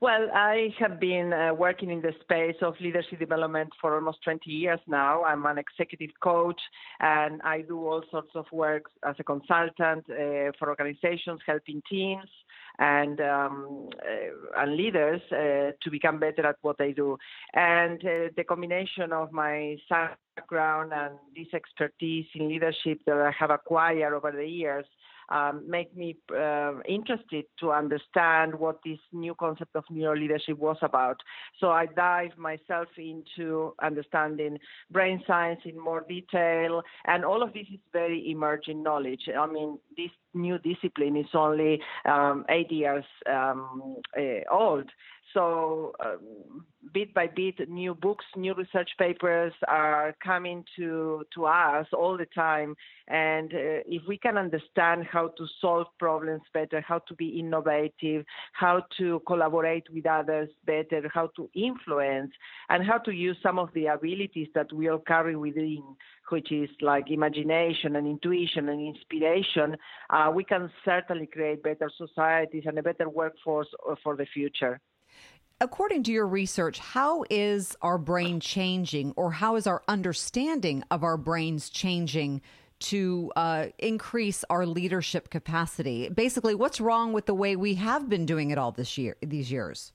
Well, 0.02 0.28
I 0.34 0.74
have 0.80 1.00
been 1.00 1.32
uh, 1.32 1.54
working 1.54 1.90
in 1.90 2.02
the 2.02 2.12
space 2.22 2.58
of 2.62 2.76
leadership 2.82 3.18
development 3.18 3.70
for 3.80 3.96
almost 3.96 4.22
20 4.24 4.50
years 4.52 4.80
now. 4.88 5.24
I'm 5.24 5.46
an 5.46 5.58
executive 5.58 6.10
coach 6.22 6.60
and 7.00 7.42
I 7.44 7.62
do 7.62 7.78
all 7.88 8.04
sorts 8.12 8.32
of 8.36 8.46
work 8.52 8.92
as 9.08 9.16
a 9.20 9.24
consultant 9.24 10.06
uh, 10.10 10.52
for 10.60 10.68
organizations, 10.68 11.40
helping 11.46 11.82
teams 11.90 12.28
and 12.78 13.22
um, 13.22 13.90
uh, 14.06 14.62
and 14.62 14.76
leaders 14.76 15.22
uh, 15.32 15.72
to 15.82 15.90
become 15.90 16.20
better 16.20 16.46
at 16.46 16.58
what 16.62 16.78
they 16.78 16.92
do. 16.92 17.18
And 17.54 18.00
uh, 18.04 18.30
the 18.36 18.44
combination 18.44 19.14
of 19.14 19.32
my 19.32 19.78
background 19.90 20.92
and 20.94 21.16
this 21.36 21.54
expertise 21.54 22.26
in 22.36 22.50
leadership 22.50 23.00
that 23.06 23.16
I 23.16 23.32
have 23.40 23.50
acquired 23.50 24.14
over 24.14 24.32
the 24.32 24.46
years 24.46 24.86
um, 25.30 25.64
make 25.68 25.96
me 25.96 26.18
uh, 26.38 26.74
interested 26.88 27.46
to 27.60 27.72
understand 27.72 28.56
what 28.56 28.80
this 28.86 29.00
new 29.12 29.36
concept 29.36 29.76
of 29.76 29.84
neuro 29.90 30.18
leadership 30.18 30.58
was 30.58 30.78
about. 30.82 31.18
So 31.60 31.72
I 31.72 31.86
dive 31.86 32.38
myself 32.38 32.88
into 32.98 33.74
understanding 33.82 34.58
brain 34.92 35.24
science 35.28 35.62
in 35.66 35.80
more 35.80 36.06
detail, 36.08 36.82
and 37.06 37.26
all 37.26 37.42
of 37.42 37.54
this 37.54 37.68
is 37.72 37.80
very 37.92 38.30
emerging 38.30 38.84
knowledge. 38.84 39.30
I 39.38 39.46
mean, 39.48 39.80
this 39.98 40.12
new 40.34 40.58
discipline 40.60 41.16
is 41.16 41.28
only 41.34 41.82
um, 42.06 42.46
eight 42.50 42.72
years 42.72 43.06
um, 43.30 43.98
uh, 44.18 44.42
old. 44.52 44.90
So, 45.36 45.92
um, 46.04 46.66
bit 46.94 47.14
by 47.14 47.28
bit, 47.28 47.70
new 47.70 47.94
books, 47.94 48.24
new 48.38 48.54
research 48.54 48.90
papers 48.98 49.52
are 49.68 50.16
coming 50.24 50.64
to, 50.78 51.26
to 51.34 51.46
us 51.46 51.86
all 51.92 52.18
the 52.18 52.28
time. 52.34 52.74
And 53.10 53.54
uh, 53.54 53.84
if 53.86 54.04
we 54.08 54.18
can 54.18 54.38
understand 54.38 55.06
how 55.06 55.28
to 55.38 55.46
solve 55.60 55.88
problems 56.00 56.44
better, 56.54 56.80
how 56.80 57.00
to 57.00 57.14
be 57.16 57.38
innovative, 57.38 58.24
how 58.54 58.84
to 58.98 59.22
collaborate 59.28 59.84
with 59.94 60.06
others 60.06 60.48
better, 60.66 61.12
how 61.14 61.32
to 61.36 61.50
influence, 61.54 62.32
and 62.70 62.86
how 62.86 63.00
to 63.00 63.12
use 63.12 63.36
some 63.44 63.60
of 63.60 63.70
the 63.74 63.88
abilities 63.88 64.48
that 64.56 64.72
we 64.72 64.88
all 64.88 65.00
carry 65.00 65.36
within, 65.36 65.84
which 66.30 66.50
is 66.50 66.70
like 66.82 67.12
imagination 67.12 67.98
and 67.98 68.08
intuition 68.08 68.70
and 68.70 68.96
inspiration, 68.96 69.76
uh, 70.12 70.32
we 70.34 70.46
can 70.46 70.72
certainly 70.86 71.28
create 71.28 71.62
better 71.62 71.92
societies 71.98 72.64
and 72.66 72.80
a 72.80 72.84
better 72.84 73.10
workforce 73.10 73.68
uh, 73.90 73.96
for 74.02 74.16
the 74.16 74.26
future. 74.34 74.80
According 75.66 76.04
to 76.04 76.12
your 76.12 76.28
research, 76.28 76.78
how 76.78 77.24
is 77.28 77.76
our 77.82 77.98
brain 77.98 78.40
changing, 78.40 79.14
or 79.16 79.32
how 79.32 79.56
is 79.56 79.66
our 79.66 79.82
understanding 79.88 80.84
of 80.92 81.04
our 81.04 81.18
brains 81.18 81.72
changing 81.72 82.44
to 82.82 83.32
uh, 83.36 83.66
increase 83.80 84.46
our 84.52 84.68
leadership 84.68 85.32
capacity? 85.32 86.08
Basically, 86.10 86.54
what's 86.54 86.80
wrong 86.80 87.14
with 87.14 87.26
the 87.26 87.34
way 87.34 87.56
we 87.56 87.74
have 87.74 88.08
been 88.08 88.28
doing 88.28 88.52
it 88.52 88.60
all 88.60 88.74
this 88.74 88.96
year, 88.96 89.16
these 89.24 89.52
years? 89.52 89.92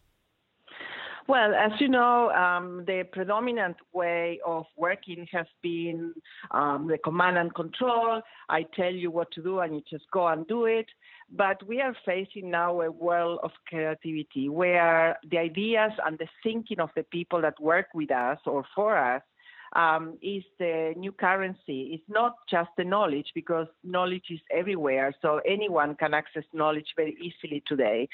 Well, 1.30 1.54
as 1.54 1.70
you 1.78 1.86
know, 1.86 2.30
um, 2.30 2.82
the 2.88 3.04
predominant 3.12 3.76
way 3.92 4.40
of 4.44 4.64
working 4.76 5.28
has 5.30 5.46
been 5.62 6.12
um, 6.50 6.88
the 6.88 6.98
command 6.98 7.38
and 7.38 7.54
control. 7.54 8.20
I 8.48 8.64
tell 8.74 8.92
you 8.92 9.12
what 9.12 9.30
to 9.34 9.40
do 9.40 9.60
and 9.60 9.76
you 9.76 9.82
just 9.88 10.10
go 10.12 10.26
and 10.26 10.44
do 10.48 10.64
it. 10.64 10.86
But 11.30 11.64
we 11.68 11.80
are 11.82 11.94
facing 12.04 12.50
now 12.50 12.80
a 12.80 12.90
world 12.90 13.38
of 13.44 13.52
creativity 13.68 14.48
where 14.48 15.20
the 15.30 15.38
ideas 15.38 15.92
and 16.04 16.18
the 16.18 16.26
thinking 16.42 16.80
of 16.80 16.90
the 16.96 17.04
people 17.04 17.40
that 17.42 17.60
work 17.60 17.86
with 17.94 18.10
us 18.10 18.38
or 18.44 18.64
for 18.74 18.98
us 18.98 19.22
um, 19.74 20.18
is 20.22 20.42
the 20.58 20.94
new 20.96 21.12
currency. 21.12 21.90
It's 21.92 22.08
not 22.08 22.36
just 22.48 22.70
the 22.76 22.84
knowledge 22.84 23.28
because 23.34 23.66
knowledge 23.84 24.24
is 24.30 24.40
everywhere, 24.50 25.14
so 25.22 25.40
anyone 25.46 25.94
can 25.96 26.14
access 26.14 26.44
knowledge 26.52 26.88
very 26.96 27.16
easily 27.20 27.62
today. 27.66 28.08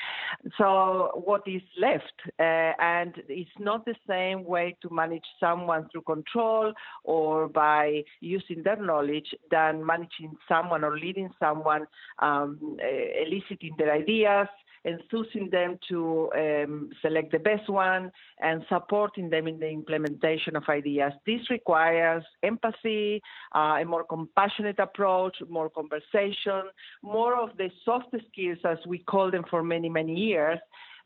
So 0.59 1.23
what 1.25 1.43
is 1.47 1.63
left? 1.81 2.13
Uh, 2.39 2.73
and 2.81 3.15
it's 3.29 3.51
not 3.59 3.85
the 3.85 3.95
same 4.09 4.45
way 4.45 4.77
to 4.83 4.89
manage 4.93 5.25
someone 5.41 5.89
through 5.91 6.03
control 6.03 6.73
or 7.05 7.49
by 7.49 8.03
using 8.21 8.63
their 8.63 8.77
knowledge 8.77 9.35
than 9.51 9.85
managing 9.85 10.37
someone 10.49 10.85
or 10.85 10.99
leading 10.99 11.31
someone, 11.39 11.87
um, 12.19 12.77
eliciting 13.27 13.75
their 13.79 13.93
ideas, 13.93 14.49
enthusing 14.87 15.51
them 15.51 15.79
to 15.89 16.31
um, 16.37 16.91
select 17.03 17.33
the 17.33 17.39
best 17.39 17.69
one, 17.69 18.11
and 18.41 18.65
supporting 18.69 19.29
them 19.29 19.49
in 19.49 19.59
the 19.59 19.69
implementation 19.69 20.57
of 20.57 20.63
ideas. 20.69 21.13
This 21.27 21.43
requires 21.51 22.25
empathy, 22.43 23.21
uh, 23.55 23.79
a 23.81 23.85
more 23.85 24.05
compassionate 24.05 24.79
approach, 24.79 25.37
more 25.49 25.69
conversation, 25.69 26.63
more 27.03 27.35
of 27.37 27.51
the 27.57 27.69
soft 27.85 28.15
skills 28.29 28.59
as 28.65 28.79
we 28.87 28.99
call 28.99 29.31
them 29.31 29.45
for 29.51 29.63
many, 29.63 29.89
many 29.89 30.15
years. 30.15 30.59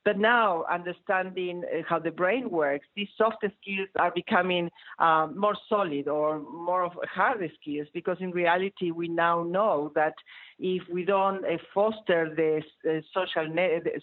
But 0.04 0.18
now, 0.18 0.64
understanding 0.70 1.62
uh, 1.64 1.82
how 1.86 1.98
the 1.98 2.10
brain 2.10 2.48
works, 2.50 2.86
these 2.96 3.08
soft 3.18 3.38
skills 3.40 3.88
are 3.98 4.10
becoming 4.14 4.70
um, 4.98 5.38
more 5.38 5.56
solid 5.68 6.08
or 6.08 6.40
more 6.40 6.84
of 6.84 6.92
hard 7.12 7.38
skills 7.60 7.86
because 7.92 8.16
in 8.20 8.30
reality, 8.30 8.92
we 8.92 9.08
now 9.08 9.42
know 9.42 9.92
that 9.94 10.14
if 10.58 10.82
we 10.92 11.04
don't 11.04 11.44
uh, 11.44 11.58
foster 11.74 12.32
the 12.34 12.62
uh, 12.90 13.00
social 13.12 13.46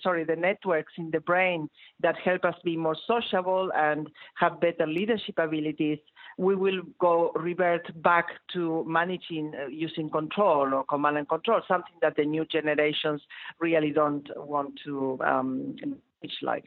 sorry, 0.04 0.24
the 0.24 0.36
networks 0.36 0.94
in 0.98 1.10
the 1.12 1.20
brain 1.20 1.68
that 2.02 2.16
help 2.24 2.46
us 2.46 2.56
be 2.64 2.78
more 2.78 2.98
sociable 3.08 3.72
and 3.76 4.08
have 4.36 4.60
better 4.62 4.86
leadership 4.86 5.36
abilities, 5.38 6.00
we 6.38 6.56
will 6.56 6.82
go 7.00 7.32
revert 7.36 7.90
back 8.02 8.28
to 8.54 8.86
managing 8.88 9.54
uh, 9.56 9.68
using 9.68 10.10
control 10.10 10.74
or 10.74 10.84
command 10.86 11.18
and 11.18 11.28
control, 11.28 11.62
something 11.68 11.96
that 12.02 12.16
the 12.16 12.26
new 12.26 12.46
generations 12.46 13.22
really 13.60 13.92
don't 13.92 14.28
want 14.36 14.80
to 14.86 15.20
um, 15.26 15.76
teach 16.22 16.34
like. 16.44 16.66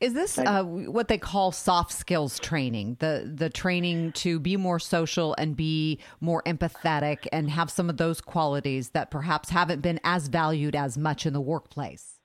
Is 0.00 0.14
this 0.14 0.38
uh, 0.38 0.64
what 0.64 1.08
they 1.08 1.18
call 1.18 1.52
soft 1.52 1.92
skills 1.92 2.38
training? 2.40 2.96
The 2.98 3.30
the 3.32 3.50
training 3.50 4.12
to 4.12 4.40
be 4.40 4.56
more 4.56 4.78
social 4.78 5.34
and 5.38 5.56
be 5.56 6.00
more 6.20 6.42
empathetic 6.44 7.26
and 7.32 7.50
have 7.50 7.70
some 7.70 7.88
of 7.88 7.96
those 7.96 8.20
qualities 8.20 8.90
that 8.90 9.10
perhaps 9.10 9.50
haven't 9.50 9.80
been 9.80 10.00
as 10.04 10.28
valued 10.28 10.74
as 10.74 10.98
much 10.98 11.26
in 11.26 11.32
the 11.32 11.40
workplace. 11.40 12.18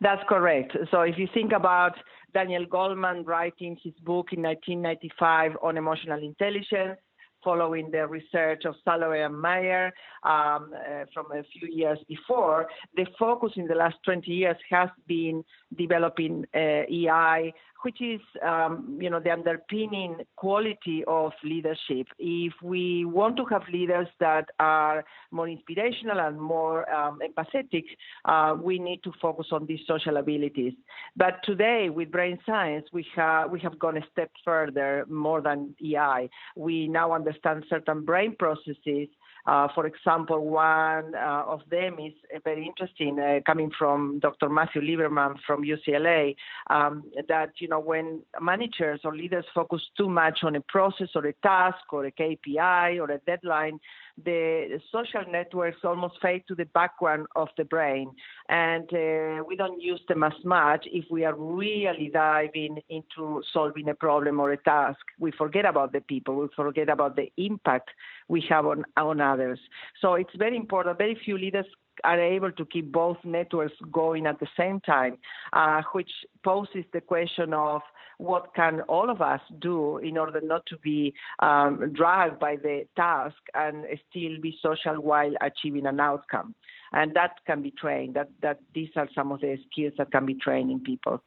That's 0.00 0.22
correct. 0.28 0.76
So 0.90 1.02
if 1.02 1.18
you 1.18 1.28
think 1.32 1.52
about 1.52 1.94
Daniel 2.34 2.66
Goleman 2.66 3.24
writing 3.24 3.78
his 3.82 3.94
book 4.04 4.32
in 4.32 4.42
1995 4.42 5.52
on 5.62 5.76
emotional 5.76 6.20
intelligence, 6.22 6.98
following 7.44 7.90
the 7.90 8.06
research 8.06 8.64
of 8.64 8.74
Salovey 8.86 9.24
and 9.24 9.40
Mayer 9.40 9.92
um, 10.24 10.72
uh, 10.74 11.04
from 11.14 11.26
a 11.32 11.44
few 11.52 11.68
years 11.68 11.98
before, 12.08 12.68
the 12.96 13.06
focus 13.18 13.52
in 13.56 13.66
the 13.68 13.74
last 13.74 13.96
20 14.04 14.30
years 14.30 14.56
has 14.70 14.88
been 15.06 15.44
developing 15.76 16.44
uh, 16.54 16.58
EI 16.90 17.52
which 17.84 18.00
is, 18.00 18.20
um, 18.42 18.98
you 19.00 19.10
know, 19.10 19.20
the 19.20 19.30
underpinning 19.30 20.16
quality 20.36 21.04
of 21.06 21.32
leadership. 21.44 22.06
If 22.18 22.54
we 22.62 23.04
want 23.04 23.36
to 23.36 23.44
have 23.46 23.62
leaders 23.70 24.08
that 24.20 24.46
are 24.58 25.04
more 25.30 25.48
inspirational 25.48 26.18
and 26.20 26.40
more 26.40 26.90
um, 26.90 27.18
empathetic, 27.20 27.84
uh, 28.24 28.56
we 28.60 28.78
need 28.78 29.02
to 29.04 29.12
focus 29.20 29.48
on 29.52 29.66
these 29.66 29.80
social 29.86 30.16
abilities. 30.16 30.72
But 31.14 31.40
today, 31.44 31.90
with 31.90 32.10
brain 32.10 32.38
science, 32.46 32.86
we 32.92 33.06
have 33.16 33.50
we 33.50 33.60
have 33.60 33.78
gone 33.78 33.98
a 33.98 34.06
step 34.12 34.30
further, 34.44 35.04
more 35.08 35.42
than 35.42 35.74
EI. 35.84 36.30
We 36.56 36.88
now 36.88 37.12
understand 37.12 37.64
certain 37.68 38.04
brain 38.04 38.34
processes 38.38 39.08
uh, 39.46 39.68
for 39.74 39.86
example, 39.86 40.46
one 40.48 41.14
uh, 41.14 41.44
of 41.46 41.60
them 41.70 41.98
is 41.98 42.14
very 42.44 42.66
interesting, 42.66 43.18
uh, 43.18 43.40
coming 43.44 43.70
from 43.78 44.18
Dr. 44.20 44.48
Matthew 44.48 44.80
Lieberman 44.80 45.36
from 45.46 45.62
UCLA, 45.62 46.34
um, 46.70 47.04
that 47.28 47.50
you 47.58 47.68
know 47.68 47.73
when 47.78 48.22
managers 48.40 49.00
or 49.04 49.14
leaders 49.14 49.44
focus 49.54 49.80
too 49.96 50.08
much 50.08 50.40
on 50.42 50.56
a 50.56 50.60
process 50.60 51.08
or 51.14 51.26
a 51.26 51.32
task 51.34 51.92
or 51.92 52.06
a 52.06 52.12
KPI 52.12 53.00
or 53.00 53.10
a 53.10 53.18
deadline, 53.18 53.78
the 54.22 54.80
social 54.92 55.24
networks 55.30 55.78
almost 55.84 56.14
fade 56.22 56.44
to 56.48 56.54
the 56.54 56.66
background 56.66 57.26
of 57.34 57.48
the 57.56 57.64
brain, 57.64 58.10
and 58.48 58.84
uh, 58.92 59.42
we 59.46 59.56
don't 59.56 59.80
use 59.80 60.00
them 60.08 60.22
as 60.22 60.32
much 60.44 60.86
if 60.86 61.04
we 61.10 61.24
are 61.24 61.34
really 61.34 62.10
diving 62.12 62.78
into 62.88 63.42
solving 63.52 63.88
a 63.88 63.94
problem 63.94 64.38
or 64.38 64.52
a 64.52 64.56
task. 64.56 65.00
We 65.18 65.32
forget 65.32 65.64
about 65.64 65.92
the 65.92 66.00
people, 66.00 66.36
we 66.36 66.48
forget 66.54 66.88
about 66.88 67.16
the 67.16 67.32
impact 67.36 67.90
we 68.28 68.44
have 68.48 68.66
on, 68.66 68.84
on 68.96 69.20
others. 69.20 69.58
So 70.00 70.14
it's 70.14 70.34
very 70.36 70.56
important. 70.56 70.96
Very 70.96 71.18
few 71.24 71.36
leaders 71.36 71.66
are 72.02 72.20
able 72.20 72.52
to 72.52 72.64
keep 72.66 72.90
both 72.90 73.18
networks 73.24 73.74
going 73.92 74.26
at 74.26 74.40
the 74.40 74.48
same 74.58 74.80
time, 74.80 75.18
uh, 75.52 75.82
which 75.92 76.10
poses 76.42 76.84
the 76.92 77.00
question 77.00 77.54
of 77.54 77.82
what 78.18 78.54
can 78.54 78.80
all 78.82 79.10
of 79.10 79.20
us 79.20 79.40
do 79.60 79.98
in 79.98 80.16
order 80.16 80.40
not 80.40 80.64
to 80.66 80.76
be 80.78 81.14
um, 81.40 81.92
dragged 81.92 82.38
by 82.38 82.56
the 82.56 82.86
task 82.96 83.36
and 83.54 83.84
still 84.10 84.40
be 84.40 84.56
social 84.62 84.94
while 84.94 85.32
achieving 85.40 85.86
an 85.86 86.00
outcome. 86.00 86.54
And 86.92 87.14
that 87.14 87.32
can 87.46 87.62
be 87.62 87.72
trained. 87.72 88.14
That 88.14 88.28
that 88.40 88.60
these 88.72 88.90
are 88.96 89.08
some 89.14 89.32
of 89.32 89.40
the 89.40 89.56
skills 89.70 89.94
that 89.98 90.12
can 90.12 90.26
be 90.26 90.34
trained 90.34 90.70
in 90.70 90.80
people. 90.80 91.22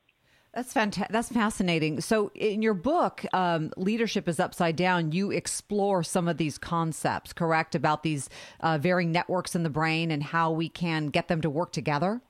That's 0.57 0.73
fantastic. 0.73 1.13
That's 1.13 1.29
fascinating. 1.29 2.01
So, 2.01 2.31
in 2.33 2.63
your 2.63 2.73
book, 2.73 3.23
um, 3.31 3.71
"Leadership 3.77 4.27
is 4.27 4.39
Upside 4.39 4.75
Down," 4.75 5.11
you 5.11 5.29
explore 5.29 6.01
some 6.01 6.27
of 6.27 6.37
these 6.37 6.57
concepts, 6.57 7.31
correct, 7.31 7.75
about 7.75 8.01
these 8.01 8.27
uh, 8.61 8.79
varying 8.79 9.11
networks 9.11 9.55
in 9.55 9.61
the 9.61 9.69
brain 9.69 10.09
and 10.09 10.23
how 10.23 10.51
we 10.51 10.67
can 10.67 11.09
get 11.09 11.27
them 11.27 11.41
to 11.41 11.49
work 11.51 11.71
together. 11.71 12.21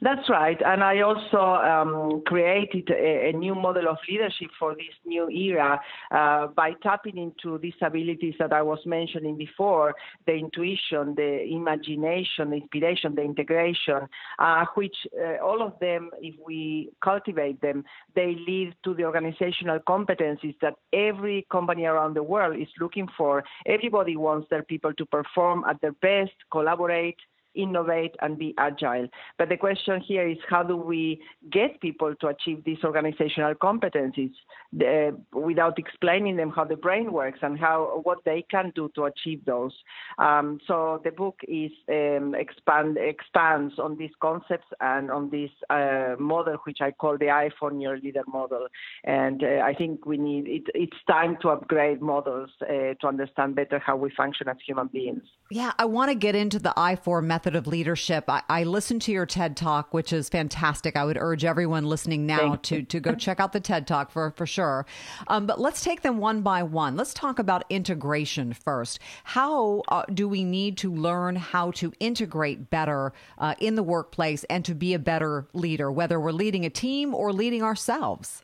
That's 0.00 0.28
right. 0.28 0.60
And 0.64 0.84
I 0.84 1.00
also 1.00 1.38
um, 1.38 2.22
created 2.24 2.88
a, 2.90 3.30
a, 3.30 3.32
new 3.32 3.54
model 3.54 3.88
of 3.88 3.96
leadership 4.08 4.48
for 4.58 4.74
this 4.74 4.94
new 5.04 5.28
era 5.28 5.80
uh, 6.12 6.46
by 6.48 6.72
tapping 6.82 7.18
into 7.18 7.58
these 7.58 7.74
abilities 7.82 8.34
that 8.38 8.52
I 8.52 8.62
was 8.62 8.78
mentioning 8.86 9.36
before 9.36 9.94
the 10.26 10.34
intuition, 10.34 11.14
the 11.16 11.44
imagination, 11.50 12.50
the 12.50 12.56
inspiration, 12.56 13.16
the 13.16 13.22
integration, 13.22 14.08
uh, 14.38 14.64
which 14.76 14.96
uh, 15.20 15.44
all 15.44 15.62
of 15.62 15.72
them, 15.80 16.10
if 16.20 16.36
we 16.46 16.90
cultivate 17.02 17.60
them, 17.60 17.84
they 18.14 18.36
lead 18.46 18.74
to 18.84 18.94
the 18.94 19.04
organizational 19.04 19.80
competencies 19.80 20.54
that 20.62 20.74
every 20.92 21.44
company 21.50 21.86
around 21.86 22.14
the 22.14 22.22
world 22.22 22.56
is 22.56 22.68
looking 22.80 23.08
for. 23.16 23.42
Everybody 23.66 24.16
wants 24.16 24.46
their 24.48 24.62
people 24.62 24.92
to 24.94 25.06
perform 25.06 25.64
at 25.68 25.80
their 25.80 25.92
best, 25.92 26.32
collaborate 26.52 27.16
innovate 27.58 28.14
and 28.22 28.38
be 28.38 28.54
agile. 28.56 29.08
But 29.36 29.48
the 29.50 29.56
question 29.56 30.00
here 30.00 30.26
is 30.26 30.38
how 30.48 30.62
do 30.62 30.76
we 30.76 31.20
get 31.50 31.80
people 31.80 32.14
to 32.20 32.28
achieve 32.28 32.64
these 32.64 32.78
organizational 32.84 33.54
competencies 33.54 34.32
uh, 34.80 35.12
without 35.32 35.78
explaining 35.78 36.36
them 36.36 36.50
how 36.54 36.64
the 36.64 36.76
brain 36.76 37.12
works 37.12 37.40
and 37.42 37.58
how 37.58 38.00
what 38.04 38.18
they 38.24 38.44
can 38.50 38.72
do 38.74 38.90
to 38.94 39.04
achieve 39.04 39.44
those. 39.44 39.72
Um, 40.18 40.60
so 40.66 41.00
the 41.04 41.10
book 41.10 41.36
is 41.48 41.72
um, 41.88 42.34
expand 42.34 42.98
expands 42.98 43.78
on 43.78 43.96
these 43.96 44.10
concepts 44.20 44.66
and 44.80 45.10
on 45.10 45.30
this 45.30 45.50
uh, 45.70 46.14
model, 46.18 46.56
which 46.64 46.78
I 46.80 46.90
call 46.92 47.18
the 47.18 47.26
i4 47.26 47.72
Neuroleader 47.72 48.26
model. 48.26 48.66
And 49.04 49.42
uh, 49.42 49.62
I 49.64 49.74
think 49.74 50.06
we 50.06 50.16
need 50.16 50.46
it, 50.46 50.64
it's 50.74 50.96
time 51.06 51.36
to 51.42 51.48
upgrade 51.48 52.00
models 52.00 52.50
uh, 52.62 52.94
to 53.00 53.06
understand 53.06 53.56
better 53.56 53.78
how 53.78 53.96
we 53.96 54.10
function 54.10 54.48
as 54.48 54.56
human 54.66 54.88
beings. 54.88 55.22
Yeah, 55.50 55.72
I 55.78 55.86
want 55.86 56.10
to 56.10 56.14
get 56.14 56.34
into 56.34 56.58
the 56.58 56.74
I4 56.76 57.24
method 57.24 57.47
of 57.54 57.66
leadership. 57.66 58.24
I, 58.28 58.42
I, 58.48 58.64
listened 58.64 59.02
to 59.02 59.12
your 59.12 59.26
TED 59.26 59.56
Talk, 59.56 59.92
which 59.94 60.12
is 60.12 60.28
fantastic. 60.28 60.96
I 60.96 61.04
would 61.04 61.18
urge 61.18 61.44
everyone 61.44 61.84
listening 61.84 62.26
now 62.26 62.56
to, 62.56 62.82
to 62.82 63.00
go 63.00 63.14
check 63.14 63.40
out 63.40 63.52
the 63.52 63.60
TED 63.60 63.86
Talk 63.86 64.10
for, 64.10 64.30
for 64.32 64.46
sure. 64.46 64.86
Um, 65.26 65.46
but 65.46 65.60
let's 65.60 65.82
take 65.82 66.02
them 66.02 66.18
one 66.18 66.42
by 66.42 66.62
one. 66.62 66.96
Let's 66.96 67.14
talk 67.14 67.38
about 67.38 67.64
integration 67.70 68.52
first. 68.52 68.98
How 69.24 69.82
uh, 69.88 70.04
do 70.12 70.28
we 70.28 70.44
need 70.44 70.76
to 70.78 70.92
learn 70.92 71.36
how 71.36 71.70
to 71.72 71.92
integrate 72.00 72.70
better 72.70 73.12
uh, 73.38 73.54
in 73.58 73.74
the 73.74 73.82
workplace 73.82 74.44
and 74.44 74.64
to 74.64 74.74
be 74.74 74.94
a 74.94 74.98
better 74.98 75.46
leader, 75.52 75.90
whether 75.90 76.20
we're 76.20 76.32
leading 76.32 76.64
a 76.64 76.70
team 76.70 77.14
or 77.14 77.32
leading 77.32 77.62
ourselves? 77.62 78.42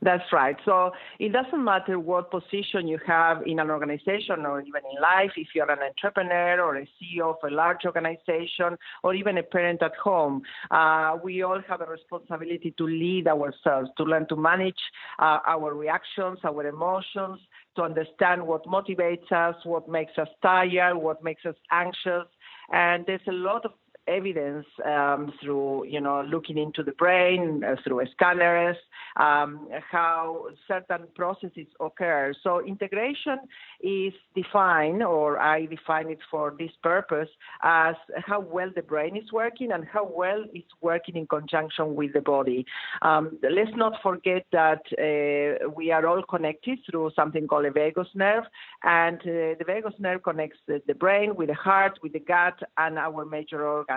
That's 0.00 0.24
right. 0.32 0.56
So 0.64 0.92
it 1.18 1.32
doesn't 1.32 1.62
matter 1.62 1.98
what 1.98 2.30
position 2.30 2.88
you 2.88 2.98
have 3.06 3.42
in 3.46 3.58
an 3.58 3.70
organization 3.70 4.46
or 4.46 4.60
even 4.60 4.82
in 4.90 5.02
life, 5.02 5.32
if 5.36 5.48
you're 5.54 5.70
an 5.70 5.78
entrepreneur 5.80 6.60
or 6.62 6.76
a 6.76 6.88
CEO 7.00 7.30
of 7.30 7.36
a 7.44 7.54
large 7.54 7.84
organization 7.84 8.76
or 9.02 9.14
even 9.14 9.38
a 9.38 9.42
parent 9.42 9.82
at 9.82 9.94
home, 9.96 10.42
uh, 10.70 11.16
we 11.22 11.42
all 11.42 11.60
have 11.68 11.80
a 11.80 11.86
responsibility 11.86 12.74
to 12.78 12.84
lead 12.84 13.28
ourselves, 13.28 13.90
to 13.96 14.04
learn 14.04 14.26
to 14.28 14.36
manage 14.36 14.80
uh, 15.18 15.38
our 15.46 15.74
reactions, 15.74 16.38
our 16.44 16.66
emotions, 16.66 17.40
to 17.76 17.82
understand 17.82 18.46
what 18.46 18.64
motivates 18.66 19.30
us, 19.32 19.56
what 19.64 19.88
makes 19.88 20.12
us 20.18 20.28
tired, 20.42 20.96
what 20.96 21.22
makes 21.22 21.44
us 21.44 21.54
anxious. 21.70 22.26
And 22.70 23.04
there's 23.06 23.20
a 23.28 23.32
lot 23.32 23.64
of 23.64 23.72
evidence 24.06 24.66
um, 24.84 25.32
through, 25.40 25.86
you 25.86 26.00
know, 26.00 26.22
looking 26.22 26.58
into 26.58 26.82
the 26.82 26.92
brain, 26.92 27.62
uh, 27.64 27.76
through 27.84 28.04
scanners, 28.12 28.76
um, 29.16 29.68
how 29.90 30.46
certain 30.66 31.06
processes 31.14 31.66
occur. 31.80 32.32
So 32.42 32.64
integration 32.64 33.38
is 33.80 34.12
defined, 34.34 35.02
or 35.02 35.38
I 35.38 35.66
define 35.66 36.08
it 36.08 36.18
for 36.30 36.54
this 36.58 36.72
purpose, 36.82 37.28
as 37.62 37.94
how 38.26 38.40
well 38.40 38.70
the 38.74 38.82
brain 38.82 39.16
is 39.16 39.30
working 39.32 39.72
and 39.72 39.84
how 39.84 40.04
well 40.04 40.44
it's 40.52 40.72
working 40.80 41.16
in 41.16 41.26
conjunction 41.26 41.94
with 41.94 42.12
the 42.12 42.20
body. 42.20 42.66
Um, 43.02 43.38
let's 43.42 43.76
not 43.76 43.94
forget 44.02 44.46
that 44.52 44.82
uh, 44.98 45.70
we 45.70 45.92
are 45.92 46.06
all 46.06 46.22
connected 46.22 46.78
through 46.90 47.12
something 47.14 47.46
called 47.46 47.66
a 47.66 47.70
vagus 47.70 48.08
nerve, 48.14 48.44
and 48.82 49.18
uh, 49.20 49.54
the 49.58 49.64
vagus 49.66 49.94
nerve 49.98 50.22
connects 50.22 50.58
the, 50.66 50.82
the 50.86 50.94
brain 50.94 51.36
with 51.36 51.48
the 51.48 51.54
heart, 51.54 51.98
with 52.02 52.12
the 52.12 52.20
gut, 52.20 52.58
and 52.78 52.98
our 52.98 53.24
major 53.24 53.64
organs 53.64 53.91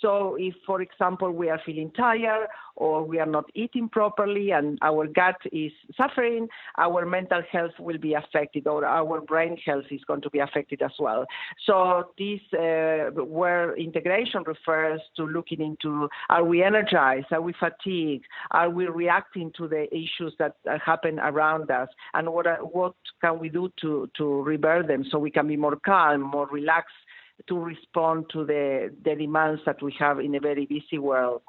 So 0.00 0.36
if, 0.38 0.54
for 0.66 0.80
example, 0.80 1.30
we 1.32 1.50
are 1.50 1.60
feeling 1.64 1.90
tired 1.92 2.48
or 2.76 3.04
we 3.04 3.18
are 3.18 3.26
not 3.26 3.44
eating 3.54 3.88
properly 3.88 4.52
and 4.52 4.78
our 4.82 5.06
gut 5.06 5.36
is 5.52 5.72
suffering, 5.96 6.48
our 6.78 7.04
mental 7.04 7.42
health 7.50 7.72
will 7.78 7.98
be 7.98 8.14
affected 8.14 8.66
or 8.66 8.84
our 8.86 9.20
brain 9.20 9.56
health 9.64 9.84
is 9.90 10.00
going 10.06 10.22
to 10.22 10.30
be 10.30 10.38
affected 10.38 10.80
as 10.82 10.92
well. 10.98 11.26
So 11.66 12.10
this 12.18 12.40
uh, 12.54 13.10
where 13.22 13.76
integration 13.76 14.42
refers 14.46 15.00
to 15.16 15.24
looking 15.24 15.60
into 15.60 16.08
are 16.30 16.44
we 16.44 16.62
energized, 16.62 17.26
are 17.30 17.42
we 17.42 17.52
fatigued, 17.52 18.24
are 18.50 18.70
we 18.70 18.86
reacting 18.86 19.52
to 19.58 19.68
the 19.68 19.86
issues 19.94 20.34
that 20.38 20.54
happen 20.84 21.18
around 21.18 21.70
us, 21.70 21.88
and 22.14 22.32
what 22.32 22.46
what 22.72 22.94
can 23.20 23.38
we 23.38 23.48
do 23.48 23.70
to 23.82 24.08
to 24.16 24.42
revert 24.42 24.86
them 24.88 25.04
so 25.10 25.18
we 25.18 25.30
can 25.30 25.46
be 25.46 25.56
more 25.56 25.76
calm, 25.84 26.22
more 26.22 26.46
relaxed 26.46 26.94
to 27.48 27.58
respond 27.58 28.26
to 28.32 28.44
the, 28.44 28.94
the 29.04 29.14
demands 29.14 29.62
that 29.66 29.82
we 29.82 29.94
have 29.98 30.20
in 30.20 30.34
a 30.34 30.40
very 30.40 30.66
busy 30.66 30.98
world. 30.98 31.42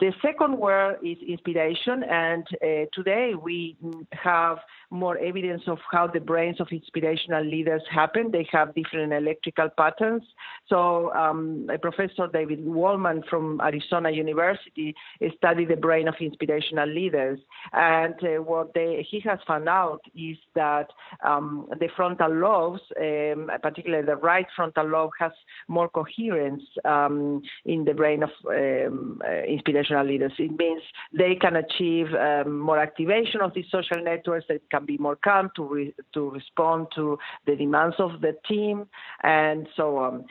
The 0.00 0.12
second 0.22 0.58
word 0.58 0.96
is 1.02 1.18
inspiration, 1.26 2.04
and 2.04 2.46
uh, 2.62 2.86
today 2.92 3.34
we 3.34 3.76
have 4.12 4.58
more 4.94 5.18
evidence 5.18 5.62
of 5.66 5.78
how 5.90 6.06
the 6.06 6.20
brains 6.20 6.60
of 6.60 6.68
inspirational 6.70 7.44
leaders 7.44 7.82
happen. 7.90 8.30
They 8.30 8.46
have 8.52 8.74
different 8.74 9.12
electrical 9.12 9.68
patterns. 9.76 10.22
So, 10.68 11.12
um, 11.14 11.68
Professor 11.82 12.28
David 12.32 12.64
Waldman 12.64 13.22
from 13.28 13.60
Arizona 13.60 14.10
University 14.10 14.94
studied 15.36 15.68
the 15.68 15.76
brain 15.76 16.08
of 16.08 16.14
inspirational 16.20 16.88
leaders, 16.88 17.38
and 17.72 18.14
uh, 18.22 18.42
what 18.42 18.72
they, 18.74 19.06
he 19.10 19.20
has 19.20 19.38
found 19.46 19.68
out 19.68 20.00
is 20.14 20.36
that 20.54 20.88
um, 21.24 21.68
the 21.80 21.88
frontal 21.96 22.32
lobes, 22.32 22.80
um, 23.00 23.50
particularly 23.62 24.06
the 24.06 24.16
right 24.16 24.46
frontal 24.54 24.86
lobe, 24.86 25.10
has 25.18 25.32
more 25.68 25.88
coherence 25.88 26.62
um, 26.84 27.42
in 27.64 27.84
the 27.84 27.94
brain 27.94 28.22
of 28.22 28.30
um, 28.48 29.20
uh, 29.26 29.42
inspirational 29.42 30.06
leaders. 30.06 30.32
It 30.38 30.56
means 30.56 30.82
they 31.12 31.34
can 31.34 31.56
achieve 31.56 32.06
um, 32.14 32.58
more 32.60 32.78
activation 32.78 33.40
of 33.40 33.52
these 33.54 33.66
social 33.70 34.02
networks. 34.02 34.46
They 34.48 34.60
can 34.70 34.83
be 34.84 34.98
more 34.98 35.16
calm 35.16 35.50
to 35.56 35.64
re- 35.64 35.94
to 36.12 36.30
respond 36.30 36.88
to 36.94 37.18
the 37.46 37.56
demands 37.56 37.96
of 37.98 38.20
the 38.20 38.36
team 38.48 38.86
and 39.22 39.68
so 39.76 39.96
on. 39.96 40.24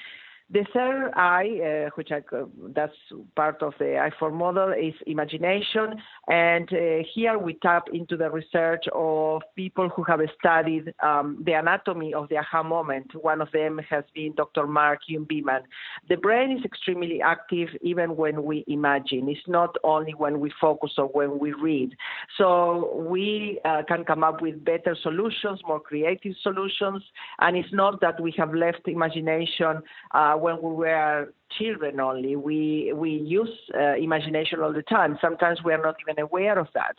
The 0.53 0.65
third 0.71 1.13
I, 1.15 1.87
uh, 1.87 1.89
which 1.95 2.11
I, 2.11 2.17
uh, 2.35 2.45
that's 2.75 2.93
part 3.35 3.63
of 3.63 3.73
the 3.79 4.07
I4 4.21 4.31
model, 4.31 4.71
is 4.71 4.93
imagination. 5.07 5.95
And 6.27 6.71
uh, 6.71 7.03
here 7.15 7.39
we 7.39 7.55
tap 7.55 7.85
into 7.91 8.15
the 8.17 8.29
research 8.29 8.85
of 8.93 9.41
people 9.55 9.89
who 9.89 10.03
have 10.03 10.19
studied 10.39 10.93
um, 11.01 11.41
the 11.43 11.53
anatomy 11.53 12.13
of 12.13 12.29
the 12.29 12.37
aha 12.37 12.61
moment. 12.61 13.15
One 13.19 13.41
of 13.41 13.51
them 13.51 13.79
has 13.89 14.03
been 14.13 14.35
Dr. 14.35 14.67
Mark 14.67 14.99
Jung-Beeman. 15.07 15.63
The 16.07 16.17
brain 16.17 16.55
is 16.55 16.63
extremely 16.63 17.19
active 17.19 17.69
even 17.81 18.15
when 18.15 18.43
we 18.43 18.63
imagine. 18.67 19.29
It's 19.29 19.47
not 19.47 19.75
only 19.83 20.11
when 20.11 20.39
we 20.39 20.53
focus 20.61 20.91
or 20.99 21.07
when 21.07 21.39
we 21.39 21.53
read. 21.53 21.95
So 22.37 22.93
we 22.95 23.59
uh, 23.65 23.81
can 23.87 24.03
come 24.05 24.23
up 24.23 24.39
with 24.39 24.63
better 24.63 24.95
solutions, 25.01 25.61
more 25.67 25.79
creative 25.79 26.35
solutions. 26.43 27.01
And 27.39 27.57
it's 27.57 27.73
not 27.73 28.01
that 28.01 28.21
we 28.21 28.35
have 28.37 28.53
left 28.53 28.87
imagination 28.87 29.81
uh, 30.11 30.37
when 30.43 30.61
we 30.61 30.73
were 30.73 31.33
children 31.57 31.99
only. 31.99 32.35
We 32.35 32.91
we 32.93 33.11
use 33.11 33.55
uh, 33.73 33.95
imagination 33.95 34.59
all 34.61 34.73
the 34.73 34.87
time. 34.97 35.17
Sometimes 35.21 35.59
we 35.63 35.71
are 35.73 35.81
not 35.81 35.95
even 36.03 36.21
aware 36.21 36.57
of 36.59 36.67
that. 36.73 36.95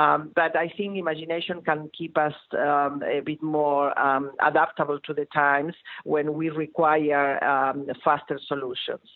Um, 0.00 0.32
but 0.34 0.56
I 0.56 0.72
think 0.76 0.96
imagination 0.96 1.60
can 1.62 1.90
keep 1.96 2.16
us 2.16 2.34
um, 2.52 3.02
a 3.16 3.20
bit 3.20 3.42
more 3.42 3.86
um, 3.98 4.32
adaptable 4.50 4.98
to 5.06 5.12
the 5.12 5.26
times 5.26 5.74
when 6.04 6.34
we 6.34 6.48
require 6.50 7.42
um, 7.44 7.86
faster 8.04 8.38
solutions. 8.48 9.08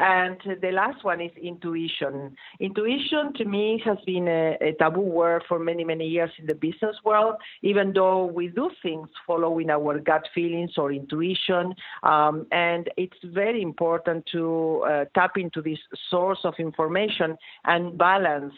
And 0.00 0.40
the 0.62 0.72
last 0.72 1.04
one 1.04 1.20
is 1.20 1.30
intuition. 1.36 2.34
Intuition 2.58 3.34
to 3.34 3.44
me 3.44 3.82
has 3.84 3.98
been 4.06 4.28
a, 4.28 4.56
a, 4.62 4.72
taboo 4.78 5.02
word 5.02 5.42
for 5.46 5.58
many, 5.58 5.84
many 5.84 6.06
years 6.08 6.30
in 6.38 6.46
the 6.46 6.54
business 6.54 6.96
world, 7.04 7.34
even 7.60 7.92
though 7.92 8.24
we 8.24 8.48
do 8.48 8.70
things 8.82 9.08
following 9.26 9.68
our 9.68 9.98
gut 9.98 10.26
feelings 10.34 10.72
or 10.78 10.90
intuition. 10.90 11.74
Um, 12.02 12.46
and 12.50 12.88
it's 12.96 13.18
very 13.22 13.60
important 13.60 14.24
to 14.32 14.86
uh, 14.88 15.04
tap 15.14 15.36
into 15.36 15.60
this 15.60 15.78
source 16.08 16.40
of 16.44 16.54
information 16.58 17.36
and 17.66 17.98
balance 17.98 18.54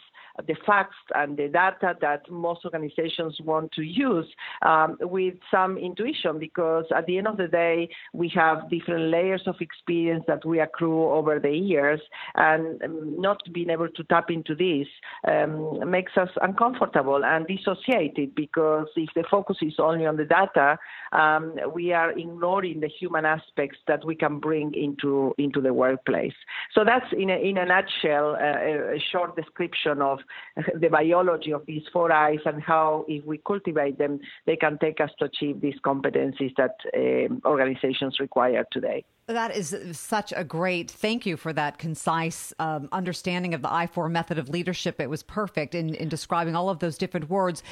the 0.47 0.55
facts 0.67 0.97
and 1.15 1.37
the 1.37 1.49
data 1.49 1.97
that 2.01 2.31
most 2.31 2.65
organizations 2.65 3.39
want 3.45 3.73
to 3.73 3.83
use 3.83 4.27
um, 4.63 4.97
with 5.01 5.35
some 5.51 5.77
intuition 5.79 6.39
because 6.39 6.85
at 6.95 7.07
the 7.07 7.19
end 7.19 7.27
of 7.27 7.37
the 7.37 7.49
day, 7.49 7.89
we 8.13 8.31
have 8.35 8.69
different 8.71 9.11
layers 9.11 9.43
of 9.47 9.57
experience 9.61 10.25
that 10.27 10.45
we 10.45 10.61
accrue 10.61 11.11
over 11.11 11.39
the 11.39 11.51
years, 11.51 12.01
and 12.35 12.83
um, 12.83 13.21
not 13.21 13.41
being 13.53 13.71
able 13.71 13.89
to 13.89 14.05
tap 14.05 14.31
into 14.31 14.55
this 14.55 14.87
um, 15.29 15.91
makes 15.91 16.13
us 16.17 16.29
uncomfortable 16.41 17.25
and 17.25 17.47
dissociated 17.47 18.35
because 18.35 18.87
if 18.97 19.11
the 19.15 19.25
focus 19.31 19.57
is 19.63 19.75
only 19.79 20.07
on 20.07 20.17
the 20.17 20.25
data, 20.25 20.79
um, 21.13 21.55
we 21.75 21.93
are 21.93 22.13
ignoring 22.13 22.81
the 22.81 22.89
human 22.89 23.25
aspects 23.25 23.79
that 23.87 24.05
we 24.05 24.15
can 24.15 24.39
bring 24.39 24.73
into 24.75 25.35
into 25.39 25.61
the 25.61 25.73
workplace. 25.73 26.35
So 26.75 26.85
that's 26.85 27.07
in 27.13 27.31
a, 27.31 27.37
in 27.37 27.59
a 27.59 27.67
nutshell 27.67 28.37
uh, 28.37 28.95
a 28.97 29.03
short 29.11 29.37
description 29.37 30.01
of 30.01 30.19
the 30.81 30.89
biology 30.89 31.53
of 31.53 31.65
these 31.67 31.83
four 31.93 32.13
eyes 32.13 32.41
and 32.45 32.63
how, 32.63 33.05
if 33.09 33.25
we 33.25 33.39
cultivate 33.39 33.99
them, 33.99 34.21
they 34.47 34.57
can 34.57 34.79
take 34.79 35.01
us 35.01 35.11
to 35.19 35.27
achieve 35.27 35.61
these 35.61 35.79
competencies 35.85 36.55
that 36.57 36.77
um, 36.97 37.41
organizations 37.45 38.19
require 38.21 38.65
today. 38.71 39.05
That 39.27 39.57
is 39.57 39.77
such 39.93 40.33
a 40.37 40.43
great 40.43 40.91
thank 40.91 41.25
you 41.25 41.37
for 41.37 41.53
that 41.53 41.79
concise 41.79 42.53
um, 42.59 42.89
understanding 42.91 43.55
of 43.55 43.63
the 43.63 43.69
I4 43.69 44.11
method 44.11 44.39
of 44.39 44.49
leadership. 44.49 45.01
It 45.01 45.09
was 45.09 45.23
perfect 45.23 45.75
in, 45.75 45.95
in 45.95 46.09
describing 46.09 46.57
all 46.57 46.69
of 46.69 46.81
those 46.81 46.99
different 46.99 47.31
words. 47.31 47.63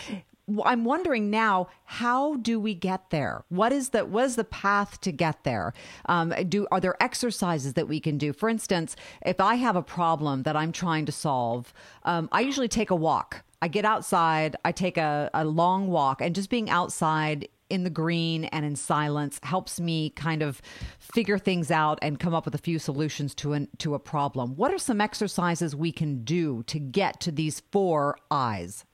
I'm 0.65 0.85
wondering 0.85 1.31
now, 1.31 1.69
how 1.85 2.37
do 2.37 2.59
we 2.59 2.75
get 2.75 3.11
there? 3.11 3.45
What 3.49 3.73
is 3.73 3.91
the 3.91 4.05
what 4.05 4.25
is 4.25 4.37
the 4.37 4.45
path 4.45 5.01
to 5.03 5.13
get 5.13 5.45
there? 5.45 5.73
Um, 6.07 6.35
do 6.49 6.67
are 6.71 6.81
there 6.81 7.01
exercises 7.03 7.75
that 7.75 7.89
we 7.89 8.01
can 8.01 8.19
do? 8.19 8.33
For 8.33 8.49
instance, 8.49 8.97
if 9.25 9.41
I 9.41 9.57
have 9.57 9.77
a 9.77 9.83
problem 9.83 10.43
that 10.45 10.57
I'm 10.57 10.73
trying 10.73 11.07
to 11.07 11.13
solve, 11.13 11.73
um, 12.05 12.29
I 12.33 12.41
usually 12.41 12.69
take 12.69 12.91
a 12.91 12.97
walk. 12.97 13.43
I 13.63 13.69
get 13.69 13.85
outside, 13.85 14.57
I 14.65 14.73
take 14.73 14.97
a, 14.97 15.31
a 15.35 15.45
long 15.45 15.89
walk, 15.89 16.23
and 16.23 16.35
just 16.35 16.49
being 16.49 16.71
outside 16.71 17.49
in 17.71 17.85
the 17.85 17.91
green 17.91 18.45
and 18.47 18.65
in 18.65 18.77
silence 18.77 19.39
helps 19.43 19.81
me 19.81 20.11
kind 20.11 20.43
of 20.43 20.61
figure 20.99 21.39
things 21.39 21.71
out 21.71 21.99
and 22.03 22.19
come 22.19 22.35
up 22.35 22.45
with 22.45 22.55
a 22.55 22.59
few 22.59 22.79
solutions 22.79 23.35
to 23.37 23.53
an, 23.53 23.69
to 23.79 23.95
a 23.95 23.99
problem. 23.99 24.57
What 24.57 24.75
are 24.75 24.79
some 24.79 25.01
exercises 25.01 25.75
we 25.77 25.93
can 25.93 26.25
do 26.25 26.63
to 26.65 26.79
get 26.79 27.21
to 27.21 27.31
these 27.31 27.61
four 27.71 28.19
eyes? 28.31 28.85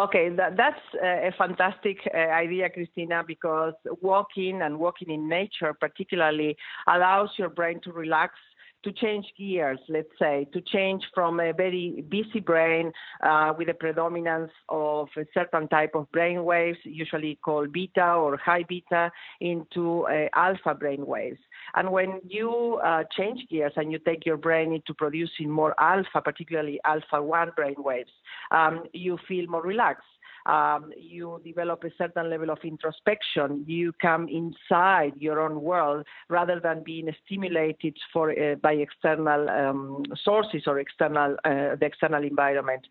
Okay, 0.00 0.28
that, 0.30 0.56
that's 0.56 0.80
a 1.02 1.32
fantastic 1.36 1.98
uh, 2.14 2.18
idea, 2.18 2.68
Christina, 2.68 3.22
because 3.26 3.74
walking 4.00 4.62
and 4.62 4.78
walking 4.78 5.10
in 5.10 5.28
nature 5.28 5.74
particularly 5.74 6.56
allows 6.86 7.30
your 7.38 7.48
brain 7.48 7.80
to 7.84 7.92
relax 7.92 8.34
to 8.84 8.92
change 8.92 9.26
gears, 9.36 9.78
let's 9.88 10.08
say, 10.18 10.46
to 10.52 10.60
change 10.60 11.02
from 11.14 11.40
a 11.40 11.52
very 11.52 12.04
busy 12.08 12.40
brain 12.40 12.92
uh, 13.22 13.52
with 13.56 13.68
a 13.68 13.74
predominance 13.74 14.52
of 14.68 15.08
a 15.16 15.24
certain 15.34 15.68
type 15.68 15.92
of 15.94 16.10
brain 16.12 16.44
waves, 16.44 16.78
usually 16.84 17.38
called 17.44 17.72
beta 17.72 18.12
or 18.12 18.36
high 18.36 18.64
beta, 18.68 19.10
into 19.40 20.06
uh, 20.06 20.28
alpha 20.34 20.74
brain 20.74 21.04
waves. 21.06 21.40
And 21.74 21.90
when 21.90 22.20
you 22.26 22.80
uh, 22.84 23.04
change 23.16 23.40
gears 23.50 23.72
and 23.76 23.90
you 23.90 23.98
take 23.98 24.24
your 24.24 24.36
brain 24.36 24.72
into 24.72 24.94
producing 24.94 25.50
more 25.50 25.74
alpha, 25.80 26.20
particularly 26.22 26.80
alpha 26.84 27.22
1 27.22 27.52
brain 27.56 27.76
waves, 27.78 28.10
um, 28.50 28.84
you 28.92 29.18
feel 29.26 29.46
more 29.48 29.62
relaxed. 29.62 30.04
Um, 30.48 30.92
you 30.96 31.42
develop 31.44 31.84
a 31.84 31.90
certain 31.98 32.30
level 32.30 32.48
of 32.50 32.58
introspection. 32.64 33.64
You 33.66 33.92
come 34.00 34.28
inside 34.28 35.12
your 35.18 35.40
own 35.40 35.60
world 35.60 36.06
rather 36.30 36.58
than 36.58 36.82
being 36.82 37.14
stimulated 37.26 37.94
for 38.12 38.30
uh, 38.30 38.54
by 38.54 38.72
external 38.72 39.50
um, 39.50 40.04
sources 40.24 40.62
or 40.66 40.78
external 40.78 41.36
uh, 41.44 41.76
the 41.76 41.84
external 41.84 42.24
environment. 42.24 42.86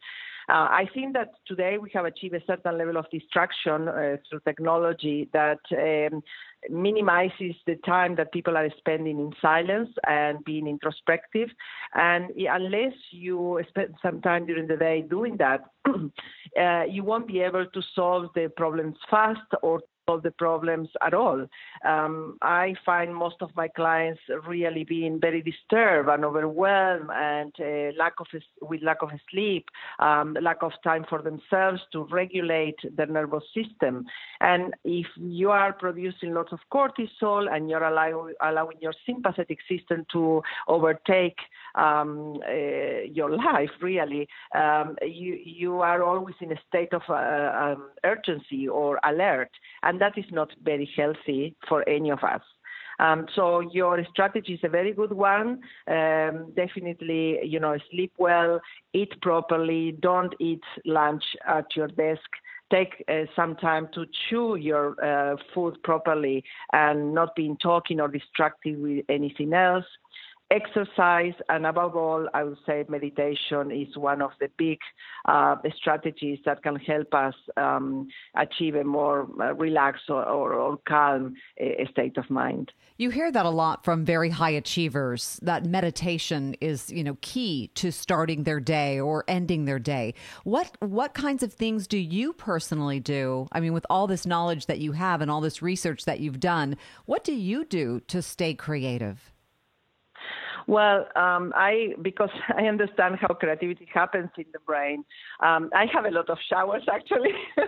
Uh, 0.49 0.67
I 0.69 0.87
think 0.93 1.13
that 1.13 1.31
today 1.45 1.77
we 1.77 1.89
have 1.93 2.05
achieved 2.05 2.33
a 2.35 2.45
certain 2.45 2.77
level 2.77 2.95
of 2.95 3.09
distraction 3.11 3.89
uh, 3.89 4.15
through 4.29 4.39
technology 4.45 5.29
that 5.33 5.59
um, 5.73 6.23
minimizes 6.69 7.55
the 7.65 7.75
time 7.85 8.15
that 8.15 8.31
people 8.31 8.55
are 8.55 8.69
spending 8.77 9.19
in 9.19 9.33
silence 9.41 9.89
and 10.07 10.43
being 10.45 10.67
introspective. 10.67 11.49
And 11.95 12.29
unless 12.37 12.93
you 13.11 13.61
spend 13.67 13.95
some 14.01 14.21
time 14.21 14.45
during 14.45 14.67
the 14.67 14.77
day 14.77 15.01
doing 15.01 15.35
that, 15.37 15.65
uh, 15.85 16.83
you 16.89 17.03
won't 17.03 17.27
be 17.27 17.41
able 17.41 17.65
to 17.65 17.81
solve 17.93 18.29
the 18.33 18.49
problems 18.55 18.95
fast 19.09 19.41
or 19.61 19.81
solve 20.07 20.23
the 20.23 20.31
problems 20.31 20.89
at 21.05 21.13
all. 21.13 21.45
Um, 21.85 22.37
I 22.41 22.75
find 22.85 23.13
most 23.13 23.35
of 23.41 23.49
my 23.55 23.67
clients 23.67 24.21
really 24.47 24.83
being 24.83 25.19
very 25.19 25.41
disturbed 25.41 26.09
and 26.09 26.23
overwhelmed 26.23 27.09
and 27.13 27.53
uh, 27.59 27.97
lack 27.97 28.13
of 28.19 28.27
with 28.61 28.81
lack 28.81 29.01
of 29.01 29.09
sleep, 29.29 29.65
um, 29.99 30.35
lack 30.41 30.63
of 30.63 30.71
time 30.83 31.05
for 31.09 31.21
themselves 31.21 31.81
to 31.91 32.05
regulate 32.05 32.79
their 32.95 33.07
nervous 33.07 33.43
system. 33.53 34.05
And 34.39 34.73
if 34.83 35.07
you 35.17 35.51
are 35.51 35.73
producing 35.73 36.33
lots 36.33 36.53
of 36.53 36.59
cortisol 36.73 37.53
and 37.53 37.69
you're 37.69 37.83
allow, 37.83 38.29
allowing 38.41 38.77
your 38.79 38.93
sympathetic 39.05 39.59
system 39.69 40.05
to 40.13 40.41
overtake 40.67 41.37
um, 41.75 42.39
uh, 42.47 43.03
your 43.11 43.31
life, 43.35 43.71
really, 43.81 44.27
um, 44.55 44.95
you 45.01 45.37
you 45.43 45.81
are 45.81 46.01
always 46.03 46.35
in 46.39 46.51
a 46.51 46.59
state 46.67 46.93
of 46.93 47.01
uh, 47.09 47.51
um, 47.63 47.89
urgency 48.03 48.67
or 48.67 48.99
alert, 49.03 49.49
and 49.83 49.96
that 49.99 50.17
is 50.17 50.25
not 50.31 50.49
very 50.63 50.89
healthy 50.95 51.55
for 51.67 51.87
any 51.87 52.09
of 52.09 52.23
us. 52.23 52.41
Um, 52.99 53.27
so 53.35 53.59
your 53.59 54.03
strategy 54.09 54.53
is 54.53 54.59
a 54.63 54.69
very 54.69 54.93
good 54.93 55.13
one. 55.13 55.61
Um, 55.87 56.51
definitely, 56.55 57.39
you 57.43 57.59
know, 57.59 57.77
sleep 57.91 58.13
well, 58.17 58.59
eat 58.93 59.13
properly, 59.21 59.95
don't 59.99 60.33
eat 60.39 60.63
lunch 60.85 61.23
at 61.47 61.75
your 61.75 61.87
desk. 61.89 62.27
Take 62.71 63.05
uh, 63.07 63.25
some 63.35 63.55
time 63.55 63.87
to 63.93 64.05
chew 64.27 64.55
your 64.55 64.95
uh, 65.03 65.37
food 65.53 65.81
properly 65.83 66.43
and 66.73 67.13
not 67.13 67.35
being 67.35 67.55
talking 67.57 68.01
or 68.01 68.09
distracted 68.09 68.81
with 68.81 69.05
anything 69.09 69.53
else 69.53 69.85
exercise, 70.49 71.33
and 71.49 71.65
above 71.65 71.95
all, 71.95 72.27
I 72.33 72.43
would 72.43 72.57
say 72.65 72.85
meditation 72.87 73.71
is 73.71 73.97
one 73.97 74.21
of 74.21 74.31
the 74.39 74.49
big 74.57 74.79
uh, 75.25 75.55
strategies 75.75 76.39
that 76.45 76.63
can 76.63 76.77
help 76.77 77.13
us 77.13 77.35
um, 77.57 78.07
achieve 78.35 78.75
a 78.75 78.83
more 78.83 79.27
uh, 79.41 79.53
relaxed 79.55 80.09
or, 80.09 80.23
or, 80.23 80.53
or 80.53 80.77
calm 80.87 81.35
uh, 81.61 81.89
state 81.91 82.17
of 82.17 82.29
mind. 82.29 82.71
You 82.97 83.09
hear 83.09 83.31
that 83.31 83.45
a 83.45 83.49
lot 83.49 83.83
from 83.83 84.05
very 84.05 84.29
high 84.29 84.51
achievers. 84.51 85.39
That 85.41 85.65
meditation 85.65 86.55
is, 86.61 86.89
you 86.91 87.03
know, 87.03 87.17
key 87.21 87.69
to 87.75 87.91
starting 87.91 88.43
their 88.43 88.59
day 88.59 88.99
or 88.99 89.23
ending 89.27 89.65
their 89.65 89.79
day. 89.79 90.13
What 90.43 90.77
what 90.79 91.13
kinds 91.13 91.43
of 91.43 91.53
things 91.53 91.87
do 91.87 91.97
you 91.97 92.33
personally 92.33 92.99
do? 92.99 93.47
I 93.51 93.59
mean, 93.59 93.73
with 93.73 93.85
all 93.89 94.07
this 94.07 94.25
knowledge 94.25 94.65
that 94.67 94.79
you 94.79 94.93
have 94.93 95.21
and 95.21 95.29
all 95.29 95.41
this 95.41 95.61
research 95.61 96.05
that 96.05 96.19
you've 96.19 96.39
done, 96.39 96.77
what 97.05 97.23
do 97.23 97.33
you 97.33 97.65
do 97.65 97.99
to 98.07 98.21
stay 98.21 98.53
creative? 98.53 99.31
Well, 100.67 101.07
um, 101.15 101.53
I 101.55 101.93
because 102.01 102.29
I 102.55 102.65
understand 102.65 103.17
how 103.21 103.33
creativity 103.33 103.87
happens 103.91 104.29
in 104.37 104.45
the 104.51 104.59
brain. 104.59 105.05
Um, 105.39 105.69
I 105.73 105.85
have 105.93 106.05
a 106.05 106.11
lot 106.11 106.29
of 106.29 106.37
showers 106.49 106.83
actually. 106.91 107.33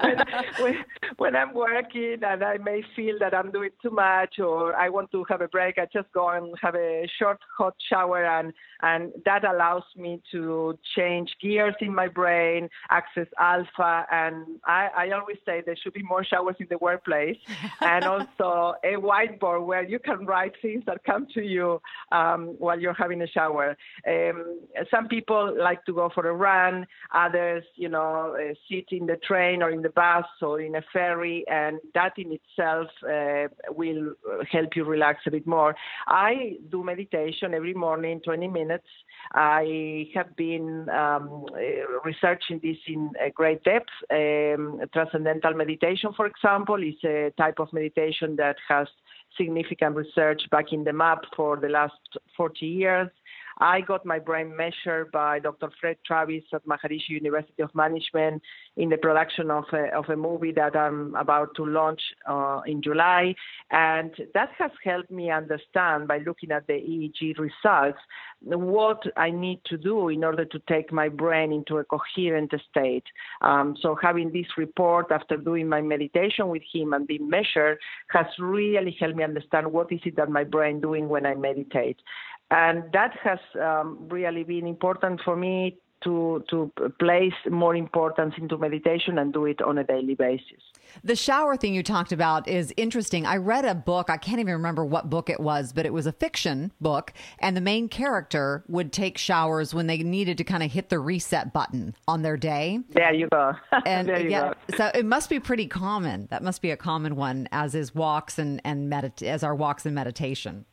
when, 0.00 0.16
when, 0.60 0.74
when, 1.16 1.36
I'm 1.36 1.54
working 1.54 2.18
and 2.22 2.44
I 2.44 2.58
may 2.58 2.82
feel 2.94 3.18
that 3.20 3.34
I'm 3.34 3.50
doing 3.50 3.70
too 3.82 3.90
much 3.90 4.38
or 4.38 4.76
I 4.76 4.90
want 4.90 5.10
to 5.12 5.24
have 5.30 5.40
a 5.40 5.48
break, 5.48 5.78
I 5.78 5.86
just 5.90 6.12
go 6.12 6.28
and 6.28 6.54
have 6.60 6.74
a 6.74 7.08
short 7.18 7.38
hot 7.56 7.74
shower 7.90 8.24
and 8.24 8.52
and 8.80 9.12
that 9.24 9.44
allows 9.44 9.82
me 9.96 10.20
to 10.30 10.78
change 10.96 11.34
gears 11.42 11.74
in 11.80 11.94
my 11.94 12.08
brain, 12.08 12.68
access 12.90 13.26
alpha, 13.38 14.06
and 14.12 14.46
I, 14.66 14.88
I 14.96 15.10
always 15.10 15.38
say 15.44 15.62
there 15.64 15.76
should 15.82 15.94
be 15.94 16.02
more 16.02 16.24
showers 16.24 16.56
in 16.60 16.66
the 16.70 16.78
workplace, 16.78 17.38
and 17.80 18.04
also 18.04 18.74
a 18.84 18.94
whiteboard 18.94 19.66
where 19.66 19.82
you 19.82 19.98
can 19.98 20.26
write 20.26 20.52
things 20.62 20.84
that 20.86 21.02
come 21.04 21.26
to 21.34 21.42
you 21.42 21.80
um, 22.12 22.17
while 22.58 22.78
you're 22.80 22.94
having 22.94 23.22
a 23.22 23.26
shower. 23.26 23.76
Um, 24.06 24.60
some 24.90 25.08
people 25.08 25.54
like 25.58 25.84
to 25.86 25.92
go 25.92 26.10
for 26.14 26.28
a 26.28 26.34
run, 26.34 26.86
others, 27.14 27.64
you 27.76 27.88
know, 27.88 28.36
uh, 28.38 28.54
sit 28.68 28.86
in 28.90 29.06
the 29.06 29.16
train 29.16 29.62
or 29.62 29.70
in 29.70 29.82
the 29.82 29.90
bus 29.90 30.24
or 30.42 30.60
in 30.60 30.76
a 30.76 30.82
ferry, 30.92 31.44
and 31.48 31.78
that 31.94 32.12
in 32.16 32.32
itself 32.32 32.88
uh, 33.04 33.48
will 33.70 34.14
help 34.50 34.76
you 34.76 34.84
relax 34.84 35.20
a 35.26 35.30
bit 35.30 35.46
more. 35.46 35.74
I 36.06 36.56
do 36.70 36.82
meditation 36.82 37.54
every 37.54 37.74
morning, 37.74 38.20
20 38.24 38.48
minutes. 38.48 38.86
I 39.32 40.08
have 40.14 40.34
been 40.36 40.88
um, 40.90 41.46
researching 42.04 42.60
this 42.62 42.78
in 42.86 43.10
great 43.34 43.62
depth. 43.64 43.90
Um, 44.10 44.80
transcendental 44.92 45.54
meditation, 45.54 46.12
for 46.16 46.26
example, 46.26 46.82
is 46.82 46.94
a 47.04 47.32
type 47.36 47.58
of 47.58 47.72
meditation 47.72 48.36
that 48.36 48.56
has 48.68 48.88
significant 49.36 49.96
research 49.96 50.42
backing 50.50 50.84
them 50.84 51.00
up 51.00 51.22
for 51.36 51.56
the 51.56 51.68
last 51.68 51.94
40 52.36 52.66
years. 52.66 53.08
I 53.58 53.80
got 53.80 54.06
my 54.06 54.18
brain 54.18 54.56
measured 54.56 55.10
by 55.12 55.40
Dr. 55.40 55.68
Fred 55.80 55.96
Travis 56.06 56.44
at 56.52 56.64
Maharishi 56.66 57.10
University 57.10 57.62
of 57.62 57.74
Management 57.74 58.42
in 58.76 58.88
the 58.88 58.96
production 58.96 59.50
of 59.50 59.64
a, 59.72 59.94
of 59.96 60.08
a 60.08 60.16
movie 60.16 60.52
that 60.52 60.76
I'm 60.76 61.14
about 61.16 61.54
to 61.56 61.66
launch 61.66 62.00
uh, 62.28 62.60
in 62.66 62.82
July. 62.82 63.34
And 63.70 64.12
that 64.34 64.50
has 64.58 64.70
helped 64.84 65.10
me 65.10 65.30
understand 65.30 66.08
by 66.08 66.18
looking 66.18 66.52
at 66.52 66.66
the 66.66 66.74
EEG 66.74 67.38
results 67.38 67.98
what 68.40 69.02
I 69.16 69.30
need 69.30 69.60
to 69.66 69.76
do 69.76 70.08
in 70.08 70.22
order 70.22 70.44
to 70.44 70.58
take 70.68 70.92
my 70.92 71.08
brain 71.08 71.52
into 71.52 71.78
a 71.78 71.84
coherent 71.84 72.52
state. 72.70 73.04
Um, 73.42 73.76
so 73.80 73.96
having 74.00 74.32
this 74.32 74.46
report 74.56 75.06
after 75.10 75.36
doing 75.36 75.68
my 75.68 75.80
meditation 75.80 76.48
with 76.48 76.62
him 76.72 76.92
and 76.92 77.06
being 77.06 77.28
measured 77.28 77.78
has 78.10 78.26
really 78.38 78.96
helped 79.00 79.16
me 79.16 79.24
understand 79.24 79.72
what 79.72 79.90
is 79.92 80.00
it 80.04 80.16
that 80.16 80.30
my 80.30 80.44
brain 80.44 80.80
doing 80.80 81.08
when 81.08 81.26
I 81.26 81.34
meditate. 81.34 81.98
And 82.50 82.84
that 82.92 83.12
has 83.22 83.38
um, 83.60 84.06
really 84.08 84.42
been 84.42 84.66
important 84.66 85.20
for 85.24 85.36
me 85.36 85.78
to 86.04 86.44
to 86.48 86.70
place 86.98 87.34
more 87.50 87.74
importance 87.74 88.34
into 88.38 88.56
meditation 88.56 89.18
and 89.18 89.32
do 89.32 89.46
it 89.46 89.60
on 89.60 89.78
a 89.78 89.84
daily 89.84 90.14
basis. 90.14 90.62
The 91.04 91.16
shower 91.16 91.56
thing 91.56 91.74
you 91.74 91.82
talked 91.82 92.12
about 92.12 92.48
is 92.48 92.72
interesting. 92.76 93.26
I 93.26 93.36
read 93.36 93.64
a 93.64 93.74
book, 93.74 94.08
I 94.08 94.16
can't 94.16 94.40
even 94.40 94.54
remember 94.54 94.84
what 94.84 95.10
book 95.10 95.28
it 95.28 95.40
was, 95.40 95.72
but 95.72 95.86
it 95.86 95.92
was 95.92 96.06
a 96.06 96.12
fiction 96.12 96.72
book 96.80 97.12
and 97.40 97.56
the 97.56 97.60
main 97.60 97.88
character 97.88 98.64
would 98.68 98.92
take 98.92 99.18
showers 99.18 99.74
when 99.74 99.86
they 99.86 99.98
needed 99.98 100.38
to 100.38 100.44
kind 100.44 100.62
of 100.62 100.72
hit 100.72 100.88
the 100.88 100.98
reset 100.98 101.52
button 101.52 101.94
on 102.06 102.22
their 102.22 102.36
day. 102.36 102.80
There 102.90 103.12
you 103.12 103.28
go. 103.30 103.52
And 103.86 104.08
you 104.08 104.30
yeah, 104.30 104.54
go. 104.68 104.76
so 104.76 104.90
it 104.94 105.04
must 105.04 105.30
be 105.30 105.40
pretty 105.40 105.66
common. 105.66 106.28
That 106.30 106.42
must 106.42 106.62
be 106.62 106.70
a 106.70 106.76
common 106.76 107.16
one 107.16 107.48
as 107.52 107.74
is 107.74 107.94
walks 107.94 108.38
and 108.38 108.60
and 108.64 108.90
medit- 108.90 109.22
as 109.22 109.42
our 109.42 109.54
walks 109.54 109.84
and 109.84 109.94
meditation. 109.94 110.64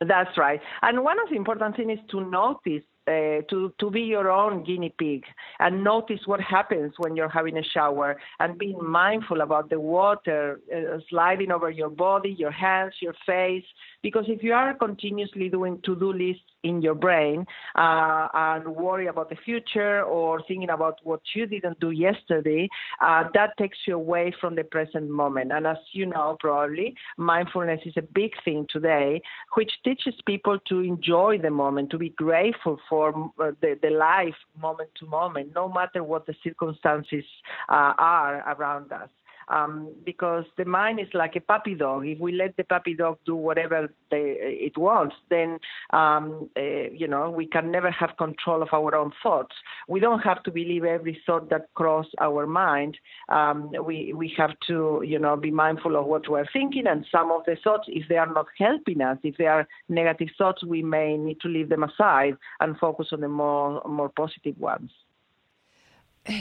That's 0.00 0.36
right. 0.36 0.60
And 0.82 1.04
one 1.04 1.18
of 1.20 1.28
the 1.30 1.36
important 1.36 1.76
things 1.76 1.98
is 1.98 2.04
to 2.10 2.20
notice 2.28 2.82
uh, 3.06 3.42
to 3.50 3.72
to 3.78 3.90
be 3.90 4.00
your 4.00 4.30
own 4.30 4.64
guinea 4.64 4.94
pig 4.98 5.24
and 5.58 5.84
notice 5.84 6.20
what 6.24 6.40
happens 6.40 6.94
when 6.96 7.14
you're 7.14 7.28
having 7.28 7.58
a 7.58 7.62
shower 7.62 8.18
and 8.40 8.58
being 8.58 8.78
mindful 8.82 9.42
about 9.42 9.68
the 9.68 9.78
water 9.78 10.60
uh, 10.74 10.98
sliding 11.10 11.52
over 11.52 11.70
your 11.70 11.90
body, 11.90 12.34
your 12.38 12.50
hands, 12.50 12.94
your 13.00 13.14
face. 13.26 13.64
Because 14.02 14.24
if 14.28 14.42
you 14.42 14.54
are 14.54 14.74
continuously 14.74 15.48
doing 15.48 15.80
to-do 15.84 16.12
lists 16.12 16.53
in 16.64 16.82
your 16.82 16.94
brain 16.94 17.46
uh, 17.76 18.28
and 18.34 18.66
worry 18.66 19.06
about 19.06 19.28
the 19.28 19.36
future 19.36 20.02
or 20.02 20.42
thinking 20.48 20.70
about 20.70 20.98
what 21.04 21.20
you 21.34 21.46
didn't 21.46 21.78
do 21.78 21.90
yesterday, 21.90 22.68
uh, 23.00 23.24
that 23.34 23.56
takes 23.58 23.78
you 23.86 23.94
away 23.94 24.34
from 24.40 24.56
the 24.56 24.64
present 24.64 25.08
moment. 25.08 25.52
And 25.52 25.66
as 25.66 25.76
you 25.92 26.06
know, 26.06 26.36
probably 26.40 26.96
mindfulness 27.16 27.80
is 27.84 27.94
a 27.96 28.02
big 28.02 28.32
thing 28.44 28.66
today, 28.68 29.22
which 29.54 29.72
teaches 29.84 30.14
people 30.26 30.58
to 30.68 30.80
enjoy 30.80 31.38
the 31.38 31.50
moment, 31.50 31.90
to 31.90 31.98
be 31.98 32.10
grateful 32.10 32.80
for 32.88 33.10
uh, 33.38 33.52
the, 33.60 33.78
the 33.82 33.90
life 33.90 34.34
moment 34.60 34.90
to 34.98 35.06
moment, 35.06 35.52
no 35.54 35.68
matter 35.68 36.02
what 36.02 36.26
the 36.26 36.34
circumstances 36.42 37.24
uh, 37.68 37.92
are 37.98 38.56
around 38.56 38.90
us 38.92 39.10
um, 39.48 39.92
because 40.04 40.44
the 40.56 40.64
mind 40.64 41.00
is 41.00 41.08
like 41.14 41.36
a 41.36 41.40
puppy 41.40 41.74
dog. 41.74 42.06
If 42.06 42.18
we 42.18 42.32
let 42.32 42.56
the 42.56 42.64
puppy 42.64 42.94
dog 42.94 43.18
do 43.26 43.34
whatever 43.34 43.88
they, 44.10 44.36
it 44.40 44.76
wants, 44.76 45.16
then 45.30 45.58
um, 45.92 46.48
uh, 46.56 46.90
you 46.92 47.08
know 47.08 47.30
we 47.30 47.46
can 47.46 47.70
never 47.70 47.90
have 47.90 48.16
control 48.16 48.62
of 48.62 48.68
our 48.72 48.94
own 48.94 49.12
thoughts. 49.22 49.54
We 49.88 50.00
don't 50.00 50.20
have 50.20 50.42
to 50.44 50.50
believe 50.50 50.84
every 50.84 51.20
thought 51.26 51.50
that 51.50 51.72
crosses 51.74 52.12
our 52.20 52.46
mind. 52.46 52.98
Um, 53.28 53.70
we 53.84 54.12
we 54.14 54.32
have 54.36 54.52
to 54.68 55.02
you 55.04 55.18
know 55.18 55.36
be 55.36 55.50
mindful 55.50 55.96
of 55.96 56.06
what 56.06 56.28
we're 56.28 56.46
thinking, 56.52 56.86
and 56.86 57.06
some 57.10 57.30
of 57.30 57.42
the 57.46 57.56
thoughts, 57.62 57.84
if 57.88 58.08
they 58.08 58.16
are 58.16 58.32
not 58.32 58.46
helping 58.58 59.00
us, 59.00 59.18
if 59.22 59.36
they 59.36 59.46
are 59.46 59.66
negative 59.88 60.28
thoughts, 60.36 60.64
we 60.64 60.82
may 60.82 61.16
need 61.16 61.40
to 61.40 61.48
leave 61.48 61.68
them 61.68 61.82
aside 61.84 62.36
and 62.60 62.78
focus 62.78 63.08
on 63.12 63.20
the 63.20 63.28
more 63.28 63.82
more 63.86 64.08
positive 64.08 64.58
ones 64.58 64.90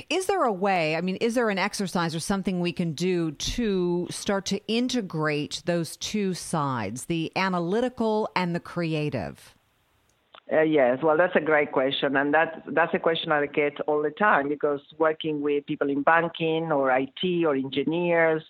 is 0.09 0.27
there 0.27 0.43
a 0.43 0.53
way, 0.53 0.95
I 0.95 1.01
mean, 1.01 1.17
is 1.17 1.35
there 1.35 1.49
an 1.49 1.57
exercise 1.57 2.15
or 2.15 2.19
something 2.19 2.59
we 2.59 2.71
can 2.71 2.93
do 2.93 3.31
to 3.31 4.07
start 4.09 4.45
to 4.45 4.65
integrate 4.67 5.61
those 5.65 5.97
two 5.97 6.33
sides, 6.33 7.05
the 7.05 7.31
analytical 7.35 8.29
and 8.35 8.55
the 8.55 8.59
creative? 8.59 9.55
Uh, 10.51 10.61
yes, 10.61 10.99
well, 11.01 11.17
that's 11.17 11.35
a 11.35 11.41
great 11.41 11.71
question, 11.71 12.17
and 12.17 12.33
that 12.33 12.63
that's 12.67 12.93
a 12.93 12.99
question 12.99 13.31
I 13.31 13.45
get 13.45 13.79
all 13.87 14.01
the 14.01 14.11
time 14.11 14.49
because 14.49 14.81
working 14.99 15.41
with 15.41 15.65
people 15.65 15.89
in 15.89 16.03
banking 16.03 16.71
or 16.71 16.91
IT 16.91 17.45
or 17.45 17.55
engineers, 17.55 18.43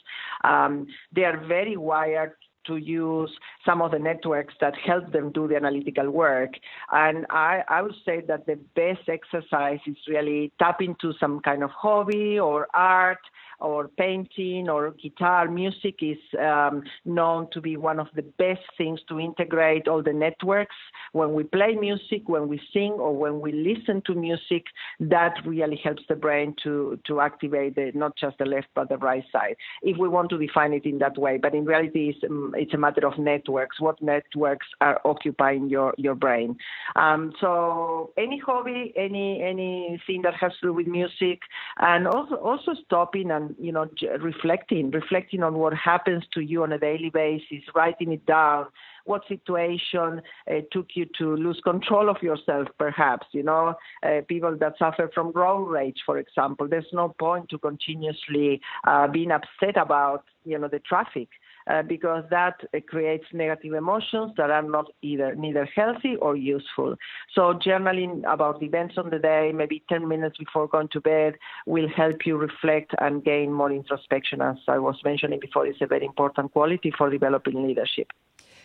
um, 0.43 0.87
they 1.15 1.23
are 1.23 1.37
very 1.45 1.77
wired 1.77 2.33
to 2.65 2.77
use 2.77 3.31
some 3.65 3.81
of 3.81 3.91
the 3.91 3.99
networks 3.99 4.53
that 4.61 4.75
help 4.75 5.11
them 5.11 5.31
do 5.31 5.47
the 5.47 5.55
analytical 5.55 6.09
work. 6.09 6.51
And 6.91 7.25
I, 7.29 7.63
I 7.67 7.81
would 7.81 7.95
say 8.05 8.21
that 8.27 8.45
the 8.45 8.55
best 8.75 9.07
exercise 9.07 9.79
is 9.85 9.97
really 10.07 10.51
tap 10.59 10.81
into 10.81 11.13
some 11.19 11.39
kind 11.41 11.63
of 11.63 11.69
hobby 11.71 12.39
or 12.39 12.67
art 12.73 13.19
or 13.63 13.87
painting 13.87 14.69
or 14.69 14.91
guitar. 14.91 15.47
Music 15.49 15.95
is 16.01 16.17
um, 16.39 16.83
known 17.05 17.47
to 17.53 17.61
be 17.61 17.77
one 17.77 17.99
of 17.99 18.07
the 18.15 18.21
best 18.21 18.61
things 18.77 18.99
to 19.07 19.19
integrate 19.19 19.87
all 19.87 20.03
the 20.03 20.13
networks. 20.13 20.75
When 21.13 21.33
we 21.33 21.43
play 21.43 21.75
music, 21.75 22.27
when 22.27 22.47
we 22.47 22.61
sing, 22.73 22.91
or 22.91 23.15
when 23.15 23.39
we 23.39 23.51
listen 23.51 24.01
to 24.07 24.13
music, 24.13 24.65
that 24.99 25.33
really 25.45 25.79
helps 25.83 26.03
the 26.09 26.15
brain 26.15 26.55
to, 26.63 26.99
to 27.07 27.21
activate 27.21 27.75
the, 27.75 27.91
not 27.95 28.15
just 28.17 28.37
the 28.37 28.45
left 28.45 28.67
but 28.75 28.89
the 28.89 28.97
right 28.97 29.23
side. 29.31 29.55
If 29.81 29.97
we 29.97 30.07
want 30.09 30.29
to 30.31 30.37
define 30.37 30.73
it 30.73 30.85
in 30.85 30.99
that 30.99 31.17
way, 31.17 31.37
but 31.41 31.55
in 31.55 31.65
reality, 31.65 32.09
it's, 32.09 32.23
um, 32.29 32.53
it's 32.57 32.73
a 32.73 32.77
matter 32.77 33.07
of 33.07 33.17
networks. 33.17 33.79
What 33.79 34.01
networks 34.01 34.67
are 34.81 34.99
occupying 35.05 35.69
your 35.69 35.93
your 35.97 36.15
brain? 36.15 36.57
Um, 36.95 37.33
so 37.39 38.11
any 38.17 38.39
hobby, 38.39 38.93
any 38.97 39.41
anything 39.41 40.21
that 40.23 40.33
has 40.39 40.51
to 40.59 40.67
do 40.67 40.73
with 40.73 40.87
music, 40.87 41.39
and 41.79 42.07
also 42.07 42.35
also 42.35 42.73
stopping 42.85 43.31
and 43.31 43.52
you 43.59 43.71
know 43.71 43.87
reflecting 44.19 44.91
reflecting 44.91 45.43
on 45.43 45.55
what 45.55 45.73
happens 45.73 46.23
to 46.33 46.41
you 46.41 46.63
on 46.63 46.71
a 46.71 46.79
daily 46.79 47.09
basis 47.09 47.63
writing 47.75 48.11
it 48.11 48.25
down 48.25 48.65
what 49.05 49.21
situation 49.27 50.21
uh, 50.49 50.61
took 50.71 50.87
you 50.95 51.05
to 51.17 51.35
lose 51.35 51.59
control 51.63 52.09
of 52.09 52.21
yourself 52.21 52.67
perhaps 52.77 53.27
you 53.31 53.43
know 53.43 53.75
uh, 54.03 54.21
people 54.27 54.55
that 54.57 54.73
suffer 54.77 55.09
from 55.13 55.31
road 55.33 55.65
rage 55.65 56.01
for 56.05 56.17
example. 56.17 56.67
There's 56.67 56.91
no 56.93 57.09
point 57.19 57.49
to 57.49 57.57
continuously 57.57 58.61
uh, 58.85 59.07
being 59.07 59.31
upset 59.31 59.77
about 59.77 60.23
you 60.45 60.57
know 60.57 60.67
the 60.67 60.79
traffic 60.79 61.29
uh, 61.67 61.81
because 61.81 62.23
that 62.29 62.55
uh, 62.73 62.79
creates 62.87 63.25
negative 63.33 63.73
emotions 63.73 64.31
that 64.37 64.49
are 64.49 64.61
not 64.61 64.85
either 65.01 65.35
neither 65.35 65.65
healthy 65.75 66.15
or 66.17 66.35
useful. 66.35 66.95
So 67.33 67.53
journaling 67.53 68.23
about 68.31 68.61
events 68.61 68.95
on 68.97 69.09
the 69.09 69.19
day, 69.19 69.51
maybe 69.53 69.83
10 69.89 70.07
minutes 70.07 70.37
before 70.37 70.67
going 70.67 70.89
to 70.89 71.01
bed, 71.01 71.35
will 71.65 71.87
help 71.89 72.25
you 72.25 72.37
reflect 72.37 72.93
and 72.99 73.23
gain 73.23 73.51
more 73.51 73.71
introspection. 73.71 74.41
As 74.41 74.57
I 74.67 74.79
was 74.79 74.95
mentioning 75.03 75.39
before, 75.39 75.65
it's 75.65 75.81
a 75.81 75.87
very 75.87 76.05
important 76.05 76.51
quality 76.51 76.91
for 76.97 77.09
developing 77.09 77.65
leadership. 77.65 78.11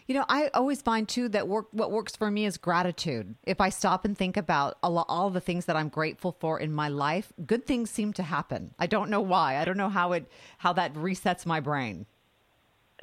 You 0.09 0.15
know, 0.15 0.25
I 0.27 0.49
always 0.55 0.81
find 0.81 1.07
too 1.07 1.29
that 1.29 1.49
work, 1.49 1.67
what 1.71 1.93
works 1.93 2.17
for 2.17 2.31
me 2.31 2.47
is 2.47 2.57
gratitude. 2.57 3.35
If 3.45 3.61
I 3.61 3.69
stop 3.69 4.07
and 4.07 4.17
think 4.17 4.39
about 4.39 4.79
all, 4.83 5.05
all 5.07 5.29
the 5.29 5.41
things 5.41 5.67
that 5.67 5.77
I'm 5.77 5.91
grateful 5.91 6.35
for 6.41 6.59
in 6.59 6.73
my 6.73 6.89
life, 6.89 7.31
good 7.45 7.67
things 7.67 7.91
seem 7.91 8.15
to 8.15 8.23
happen. 8.23 8.75
I 8.79 8.87
don't 8.87 9.11
know 9.11 9.21
why. 9.21 9.59
I 9.59 9.67
don't 9.67 9.77
know 9.77 9.91
how 9.91 10.13
it 10.13 10.27
how 10.57 10.73
that 10.73 10.95
resets 10.95 11.45
my 11.45 11.61
brain. 11.61 12.07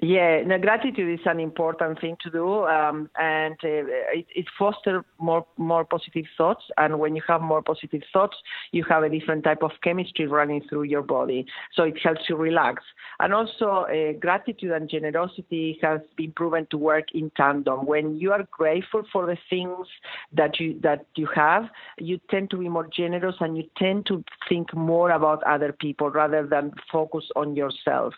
Yeah, 0.01 0.41
no, 0.45 0.59
gratitude 0.59 1.19
is 1.21 1.25
an 1.25 1.39
important 1.39 2.01
thing 2.01 2.17
to 2.23 2.29
do, 2.29 2.65
um, 2.65 3.09
and 3.17 3.53
uh, 3.63 3.87
it, 4.13 4.25
it 4.35 4.45
fosters 4.59 5.05
more 5.19 5.45
more 5.55 5.85
positive 5.85 6.25
thoughts. 6.37 6.63
And 6.77 6.99
when 6.99 7.15
you 7.15 7.21
have 7.29 7.41
more 7.41 7.61
positive 7.61 8.01
thoughts, 8.11 8.35
you 8.73 8.83
have 8.89 9.03
a 9.03 9.09
different 9.09 9.45
type 9.45 9.63
of 9.63 9.71
chemistry 9.81 10.27
running 10.27 10.63
through 10.67 10.83
your 10.83 11.01
body, 11.01 11.45
so 11.73 11.83
it 11.83 11.97
helps 12.03 12.23
you 12.27 12.35
relax. 12.35 12.83
And 13.21 13.33
also, 13.33 13.85
uh, 13.89 14.11
gratitude 14.19 14.71
and 14.71 14.89
generosity 14.89 15.79
has 15.81 16.01
been 16.17 16.33
proven 16.33 16.67
to 16.71 16.77
work 16.77 17.05
in 17.13 17.31
tandem. 17.37 17.85
When 17.85 18.17
you 18.17 18.33
are 18.33 18.45
grateful 18.51 19.03
for 19.13 19.25
the 19.25 19.37
things 19.49 19.87
that 20.33 20.59
you 20.59 20.77
that 20.83 21.05
you 21.15 21.29
have, 21.33 21.69
you 21.99 22.19
tend 22.29 22.49
to 22.49 22.57
be 22.57 22.67
more 22.67 22.89
generous, 22.93 23.35
and 23.39 23.55
you 23.55 23.63
tend 23.77 24.07
to 24.07 24.25
think 24.49 24.75
more 24.75 25.11
about 25.11 25.41
other 25.43 25.71
people 25.71 26.09
rather 26.09 26.45
than 26.45 26.73
focus 26.91 27.23
on 27.37 27.55
yourself. 27.55 28.13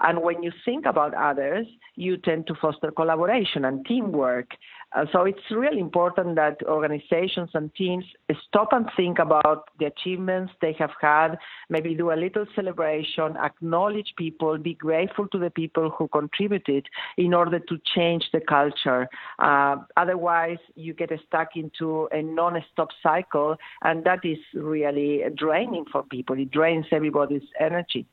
And 0.00 0.22
when 0.22 0.42
you 0.42 0.52
think 0.64 0.86
about 0.86 1.14
others, 1.14 1.66
you 1.96 2.16
tend 2.16 2.46
to 2.46 2.54
foster 2.54 2.90
collaboration 2.90 3.64
and 3.64 3.84
teamwork. 3.86 4.50
Uh, 4.96 5.04
so 5.12 5.24
it's 5.24 5.50
really 5.50 5.80
important 5.80 6.34
that 6.36 6.56
organizations 6.66 7.50
and 7.52 7.74
teams 7.74 8.04
stop 8.46 8.68
and 8.72 8.86
think 8.96 9.18
about 9.18 9.68
the 9.78 9.86
achievements 9.86 10.52
they 10.62 10.74
have 10.78 10.92
had, 11.00 11.36
maybe 11.68 11.94
do 11.94 12.10
a 12.10 12.14
little 12.14 12.46
celebration, 12.54 13.36
acknowledge 13.36 14.14
people, 14.16 14.56
be 14.56 14.74
grateful 14.74 15.28
to 15.28 15.38
the 15.38 15.50
people 15.50 15.90
who 15.90 16.08
contributed 16.08 16.86
in 17.18 17.34
order 17.34 17.58
to 17.58 17.78
change 17.94 18.24
the 18.32 18.40
culture. 18.40 19.08
Uh, 19.38 19.76
otherwise, 19.96 20.58
you 20.74 20.94
get 20.94 21.10
stuck 21.26 21.48
into 21.56 22.08
a 22.12 22.22
non-stop 22.22 22.88
cycle, 23.02 23.56
and 23.82 24.04
that 24.04 24.20
is 24.24 24.38
really 24.54 25.22
draining 25.36 25.84
for 25.90 26.02
people. 26.02 26.38
It 26.38 26.50
drains 26.50 26.86
everybody's 26.92 27.42
energy. 27.60 28.06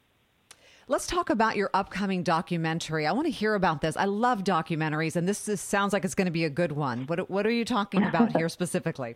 Let's 0.87 1.07
talk 1.07 1.31
about 1.31 1.55
your 1.55 1.71
upcoming 1.73 2.21
documentary. 2.21 3.07
I 3.07 3.11
want 3.11 3.25
to 3.25 3.31
hear 3.31 3.55
about 3.55 3.81
this. 3.81 3.97
I 3.97 4.05
love 4.05 4.43
documentaries, 4.43 5.15
and 5.15 5.27
this 5.27 5.49
is, 5.49 5.59
sounds 5.59 5.93
like 5.93 6.05
it's 6.05 6.13
going 6.13 6.27
to 6.27 6.31
be 6.31 6.45
a 6.45 6.49
good 6.49 6.73
one. 6.73 7.07
What, 7.07 7.27
what 7.27 7.47
are 7.47 7.51
you 7.51 7.65
talking 7.65 8.03
about 8.03 8.37
here 8.37 8.47
specifically? 8.49 9.15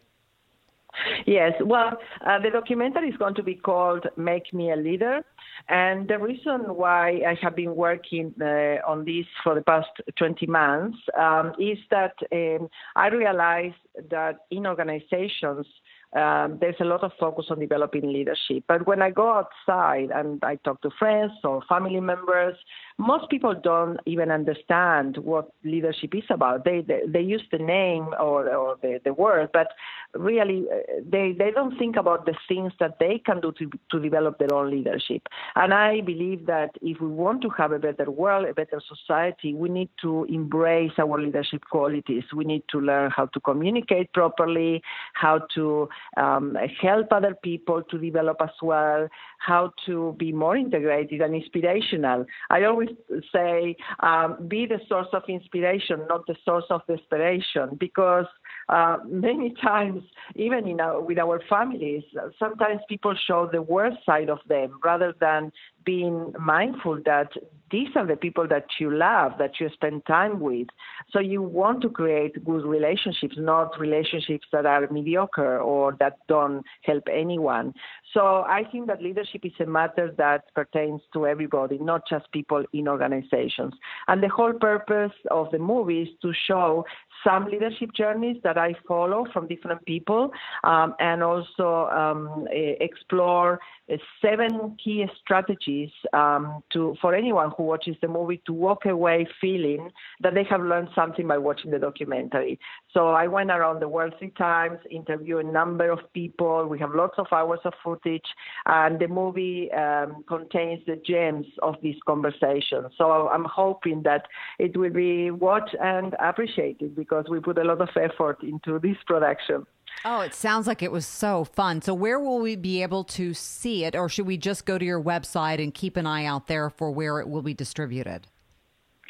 Yes, 1.27 1.53
well, 1.63 1.99
uh, 2.25 2.39
the 2.39 2.49
documentary 2.49 3.09
is 3.09 3.17
going 3.17 3.35
to 3.35 3.43
be 3.43 3.53
called 3.53 4.07
Make 4.17 4.51
Me 4.51 4.71
a 4.71 4.75
Leader. 4.75 5.21
And 5.67 6.07
the 6.07 6.17
reason 6.17 6.61
why 6.75 7.21
I 7.27 7.37
have 7.39 7.55
been 7.55 7.75
working 7.75 8.33
uh, 8.41 8.77
on 8.87 9.05
this 9.05 9.27
for 9.43 9.53
the 9.53 9.61
past 9.61 9.89
20 10.17 10.47
months 10.47 10.97
um, 11.15 11.53
is 11.59 11.77
that 11.91 12.15
um, 12.31 12.67
I 12.95 13.09
realized 13.09 13.75
that 14.09 14.39
in 14.49 14.65
organizations, 14.65 15.67
um, 16.15 16.57
there's 16.59 16.75
a 16.79 16.85
lot 16.85 17.03
of 17.03 17.11
focus 17.19 17.45
on 17.49 17.59
developing 17.59 18.11
leadership. 18.11 18.63
But 18.67 18.87
when 18.87 19.01
I 19.01 19.11
go 19.11 19.29
outside 19.29 20.09
and 20.13 20.43
I 20.43 20.55
talk 20.55 20.81
to 20.81 20.89
friends 20.97 21.33
or 21.43 21.61
family 21.69 21.99
members, 21.99 22.55
most 22.99 23.29
people 23.29 23.55
don't 23.55 23.97
even 24.05 24.29
understand 24.29 25.17
what 25.17 25.49
leadership 25.63 26.13
is 26.13 26.25
about. 26.29 26.65
They 26.65 26.81
they, 26.81 27.01
they 27.07 27.21
use 27.21 27.41
the 27.49 27.57
name 27.57 28.07
or, 28.19 28.53
or 28.53 28.77
the, 28.81 28.99
the 29.05 29.13
word, 29.13 29.49
but 29.53 29.67
really 30.13 30.65
uh, 30.71 31.01
they 31.09 31.33
they 31.37 31.51
don't 31.51 31.77
think 31.79 31.95
about 31.95 32.25
the 32.25 32.35
things 32.47 32.73
that 32.81 32.99
they 32.99 33.21
can 33.25 33.39
do 33.39 33.53
to 33.53 33.69
to 33.91 33.99
develop 33.99 34.37
their 34.37 34.53
own 34.53 34.69
leadership. 34.69 35.21
And 35.55 35.73
I 35.73 36.01
believe 36.01 36.45
that 36.47 36.71
if 36.81 36.99
we 36.99 37.07
want 37.07 37.41
to 37.43 37.49
have 37.57 37.71
a 37.71 37.79
better 37.79 38.11
world, 38.11 38.45
a 38.47 38.53
better 38.53 38.81
society, 38.93 39.53
we 39.53 39.69
need 39.69 39.89
to 40.01 40.25
embrace 40.25 40.91
our 40.97 41.21
leadership 41.21 41.63
qualities. 41.71 42.23
We 42.35 42.43
need 42.43 42.63
to 42.71 42.81
learn 42.81 43.11
how 43.15 43.27
to 43.27 43.39
communicate 43.39 44.11
properly, 44.11 44.81
how 45.13 45.39
to 45.55 45.87
um, 46.17 46.57
help 46.81 47.13
other 47.13 47.33
people 47.41 47.81
to 47.83 47.97
develop 47.97 48.37
as 48.41 48.55
well, 48.61 49.07
how 49.37 49.71
to 49.85 50.15
be 50.17 50.33
more 50.33 50.57
integrated 50.57 51.21
and 51.21 51.33
inspirational. 51.33 52.25
I 52.49 52.63
always 52.63 52.88
say, 53.33 53.75
um, 54.01 54.47
be 54.47 54.65
the 54.65 54.79
source 54.87 55.07
of 55.13 55.23
inspiration, 55.27 56.05
not 56.07 56.25
the 56.27 56.35
source 56.45 56.65
of 56.69 56.81
desperation, 56.87 57.77
because 57.79 58.25
uh, 58.69 58.97
many 59.05 59.53
times, 59.61 60.03
even 60.35 60.67
in 60.67 60.79
our, 60.79 61.01
with 61.01 61.17
our 61.17 61.41
families, 61.49 62.03
sometimes 62.37 62.81
people 62.87 63.15
show 63.27 63.49
the 63.51 63.61
worst 63.61 63.97
side 64.05 64.29
of 64.29 64.39
them 64.47 64.79
rather 64.83 65.13
than 65.19 65.51
being 65.85 66.33
mindful 66.39 66.99
that 67.05 67.31
these 67.71 67.89
are 67.95 68.05
the 68.05 68.15
people 68.15 68.47
that 68.47 68.65
you 68.79 68.95
love, 68.95 69.33
that 69.39 69.59
you 69.59 69.69
spend 69.73 70.05
time 70.05 70.39
with. 70.39 70.67
So 71.11 71.19
you 71.19 71.41
want 71.41 71.81
to 71.81 71.89
create 71.89 72.43
good 72.45 72.65
relationships, 72.65 73.35
not 73.37 73.79
relationships 73.79 74.47
that 74.51 74.65
are 74.65 74.87
mediocre 74.89 75.59
or 75.59 75.95
that 75.99 76.17
don't 76.27 76.63
help 76.83 77.03
anyone. 77.11 77.73
So 78.13 78.43
I 78.47 78.63
think 78.71 78.87
that 78.87 79.01
leadership 79.01 79.45
is 79.45 79.53
a 79.59 79.65
matter 79.65 80.13
that 80.17 80.53
pertains 80.53 81.01
to 81.13 81.27
everybody, 81.27 81.77
not 81.77 82.03
just 82.09 82.31
people 82.31 82.63
in 82.73 82.87
organizations. 82.87 83.73
And 84.07 84.23
the 84.23 84.29
whole 84.29 84.53
purpose 84.53 85.13
of 85.31 85.51
the 85.51 85.59
movie 85.59 86.01
is 86.03 86.09
to 86.21 86.33
show 86.47 86.85
some 87.23 87.45
leadership 87.45 87.91
journeys 87.93 88.37
that 88.43 88.57
I 88.57 88.73
follow 88.87 89.25
from 89.33 89.47
different 89.47 89.85
people 89.85 90.31
um, 90.63 90.95
and 90.99 91.21
also 91.21 91.87
um, 91.89 92.47
explore 92.51 93.59
uh, 93.91 93.97
seven 94.21 94.77
key 94.83 95.05
strategies 95.21 95.89
um, 96.13 96.63
to 96.71 96.95
for 97.01 97.13
anyone 97.13 97.51
who 97.59 97.65
watches 97.65 97.97
the 98.01 98.07
movie 98.07 98.41
to 98.45 98.53
walk 98.53 98.85
away 98.85 99.27
feeling 99.41 99.91
that 100.21 100.33
they 100.33 100.45
have 100.45 100.61
learned 100.61 100.87
something 100.95 101.27
by 101.27 101.37
watching 101.37 101.71
the 101.71 101.77
documentary. 101.77 102.57
So 102.93 103.09
I 103.09 103.27
went 103.27 103.51
around 103.51 103.81
the 103.81 103.89
world 103.89 104.13
three 104.17 104.31
times, 104.37 104.79
interviewed 104.89 105.45
a 105.45 105.51
number 105.51 105.91
of 105.91 105.99
people. 106.13 106.67
We 106.67 106.79
have 106.79 106.95
lots 106.95 107.15
of 107.17 107.27
hours 107.33 107.59
of 107.65 107.73
footage, 107.83 108.29
and 108.65 108.97
the 108.97 109.09
movie 109.09 109.69
um, 109.73 110.23
contains 110.25 110.79
the 110.87 110.95
gems 111.05 111.47
of 111.61 111.75
these 111.83 111.97
conversations. 112.07 112.93
So 112.97 113.27
I'm 113.27 113.43
hoping 113.43 114.03
that 114.03 114.23
it 114.57 114.77
will 114.77 114.93
be 114.93 115.29
watched 115.29 115.75
and 115.81 116.15
appreciated 116.17 116.95
because 116.95 117.25
we 117.29 117.41
put 117.41 117.57
a 117.57 117.65
lot 117.65 117.81
of 117.81 117.89
effort 117.97 118.37
into 118.41 118.79
this 118.79 118.95
production. 119.05 119.65
Oh, 120.05 120.21
it 120.21 120.33
sounds 120.33 120.65
like 120.65 120.81
it 120.81 120.91
was 120.91 121.05
so 121.05 121.43
fun. 121.43 121.81
So, 121.81 121.93
where 121.93 122.19
will 122.19 122.39
we 122.39 122.55
be 122.55 122.81
able 122.81 123.03
to 123.05 123.33
see 123.33 123.83
it, 123.83 123.95
or 123.95 124.07
should 124.07 124.27
we 124.27 124.37
just 124.37 124.65
go 124.65 124.77
to 124.77 124.85
your 124.85 125.01
website 125.01 125.61
and 125.61 125.73
keep 125.73 125.97
an 125.97 126.05
eye 126.07 126.25
out 126.25 126.47
there 126.47 126.69
for 126.69 126.91
where 126.91 127.19
it 127.19 127.27
will 127.27 127.41
be 127.41 127.53
distributed? 127.53 128.27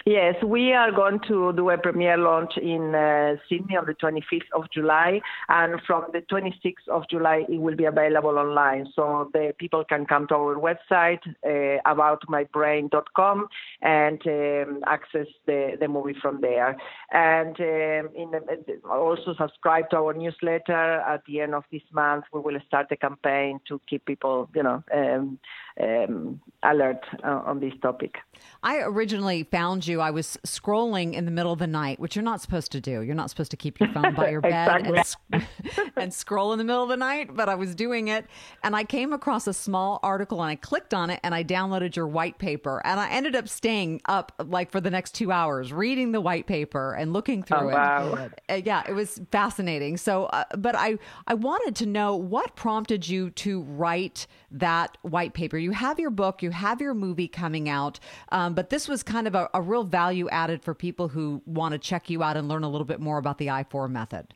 Yes, 0.10 0.43
we 0.43 0.74
are 0.74 0.91
going 0.91 1.19
to 1.28 1.54
do 1.54 1.69
a 1.69 1.78
premiere 1.78 2.17
launch 2.17 2.58
in 2.58 2.95
uh, 2.95 3.36
Sydney 3.48 3.78
on 3.78 3.86
the 3.86 3.93
25th 3.93 4.50
of 4.56 4.63
July, 4.74 5.22
and 5.50 5.80
from 5.86 6.06
the 6.13 6.22
26th 6.22 6.88
of 6.89 7.04
July, 7.12 7.45
it 7.48 7.62
will 7.62 7.76
be 7.76 7.86
available 7.86 8.39
online. 8.39 8.91
So 8.95 9.30
the 9.34 9.54
people 9.60 9.84
can 9.88 10.08
come 10.08 10.26
to 10.30 10.34
our 10.34 10.56
website, 10.56 11.19
uh, 11.45 11.80
aboutmybrain.com, 11.86 13.50
and 13.84 14.19
um, 14.26 14.84
access 14.88 15.28
the, 15.45 15.78
the 15.80 15.88
movie 15.88 16.15
from 16.19 16.41
there. 16.41 16.76
And 17.12 17.56
um, 17.60 18.10
in 18.15 18.32
the, 18.32 18.80
also 18.89 19.36
subscribe 19.38 19.91
to 19.91 19.98
our 19.98 20.15
newsletter. 20.15 21.02
At 21.02 21.22
the 21.28 21.41
end 21.41 21.54
of 21.54 21.65
this 21.72 21.84
month, 21.93 22.26
we 22.34 22.39
will 22.39 22.60
start 22.65 22.88
a 22.89 22.98
campaign 22.98 23.60
to 23.67 23.80
keep 23.88 24.06
people, 24.06 24.50
you 24.56 24.63
know, 24.63 24.84
um, 24.91 25.38
um 25.80 26.41
alert 26.63 27.06
uh, 27.24 27.41
on 27.45 27.60
this 27.60 27.74
topic. 27.82 28.15
I 28.63 28.80
originally 28.80 29.43
found 29.43 29.88
you 29.88 29.98
I 29.99 30.12
was 30.12 30.38
scrolling 30.45 31.13
in 31.13 31.25
the 31.25 31.31
middle 31.31 31.51
of 31.51 31.59
the 31.59 31.67
night, 31.67 31.99
which 31.99 32.15
you're 32.15 32.23
not 32.23 32.41
supposed 32.41 32.71
to 32.73 32.81
do. 32.81 33.01
You're 33.01 33.15
not 33.15 33.29
supposed 33.29 33.51
to 33.51 33.57
keep 33.57 33.79
your 33.79 33.89
phone 33.89 34.13
by 34.15 34.29
your 34.31 34.41
bed 34.41 34.88
and, 35.31 35.47
and 35.95 36.13
scroll 36.13 36.51
in 36.53 36.57
the 36.57 36.63
middle 36.63 36.83
of 36.83 36.89
the 36.89 36.97
night, 36.97 37.35
but 37.35 37.49
I 37.49 37.55
was 37.55 37.75
doing 37.75 38.07
it. 38.07 38.25
And 38.63 38.75
I 38.75 38.83
came 38.83 39.13
across 39.13 39.47
a 39.47 39.53
small 39.53 39.99
article 40.03 40.41
and 40.41 40.49
I 40.49 40.55
clicked 40.55 40.93
on 40.93 41.09
it 41.09 41.19
and 41.23 41.33
I 41.33 41.43
downloaded 41.43 41.95
your 41.95 42.07
white 42.07 42.38
paper. 42.38 42.81
And 42.85 42.99
I 42.99 43.09
ended 43.09 43.35
up 43.35 43.47
staying 43.47 44.01
up 44.05 44.31
like 44.43 44.71
for 44.71 44.81
the 44.81 44.91
next 44.91 45.15
two 45.15 45.31
hours 45.31 45.71
reading 45.73 46.12
the 46.12 46.21
white 46.21 46.47
paper 46.47 46.93
and 46.93 47.13
looking 47.13 47.43
through 47.43 47.57
oh, 47.57 47.69
it. 47.69 47.73
Wow. 47.73 48.29
Uh, 48.49 48.53
yeah, 48.63 48.83
it 48.88 48.93
was 48.93 49.19
fascinating. 49.31 49.97
So, 49.97 50.25
uh, 50.25 50.45
but 50.57 50.75
I, 50.75 50.97
I 51.27 51.33
wanted 51.33 51.75
to 51.77 51.85
know 51.85 52.15
what 52.15 52.55
prompted 52.55 53.07
you 53.07 53.29
to 53.31 53.62
write 53.62 54.27
that 54.51 54.97
white 55.01 55.33
paper. 55.33 55.57
You 55.57 55.71
have 55.71 55.99
your 55.99 56.09
book, 56.09 56.41
you 56.41 56.51
have 56.51 56.81
your 56.81 56.93
movie 56.93 57.27
coming 57.27 57.69
out, 57.69 57.99
um, 58.31 58.53
but 58.53 58.69
this 58.69 58.88
was 58.88 59.03
kind 59.03 59.27
of 59.27 59.35
a, 59.35 59.49
a 59.53 59.62
real 59.62 59.79
value 59.84 60.30
added 60.30 60.63
for 60.63 60.74
people 60.74 61.10
who 61.10 61.42
want 61.46 61.74
to 61.74 61.80
check 61.80 62.10
you 62.10 62.24
out 62.24 62.38
and 62.38 62.48
learn 62.48 62.63
a 62.63 62.70
little 62.70 62.86
bit 62.86 63.00
more 63.00 63.18
about 63.18 63.38
the 63.38 63.48
I4 63.48 63.89
method. 63.89 64.34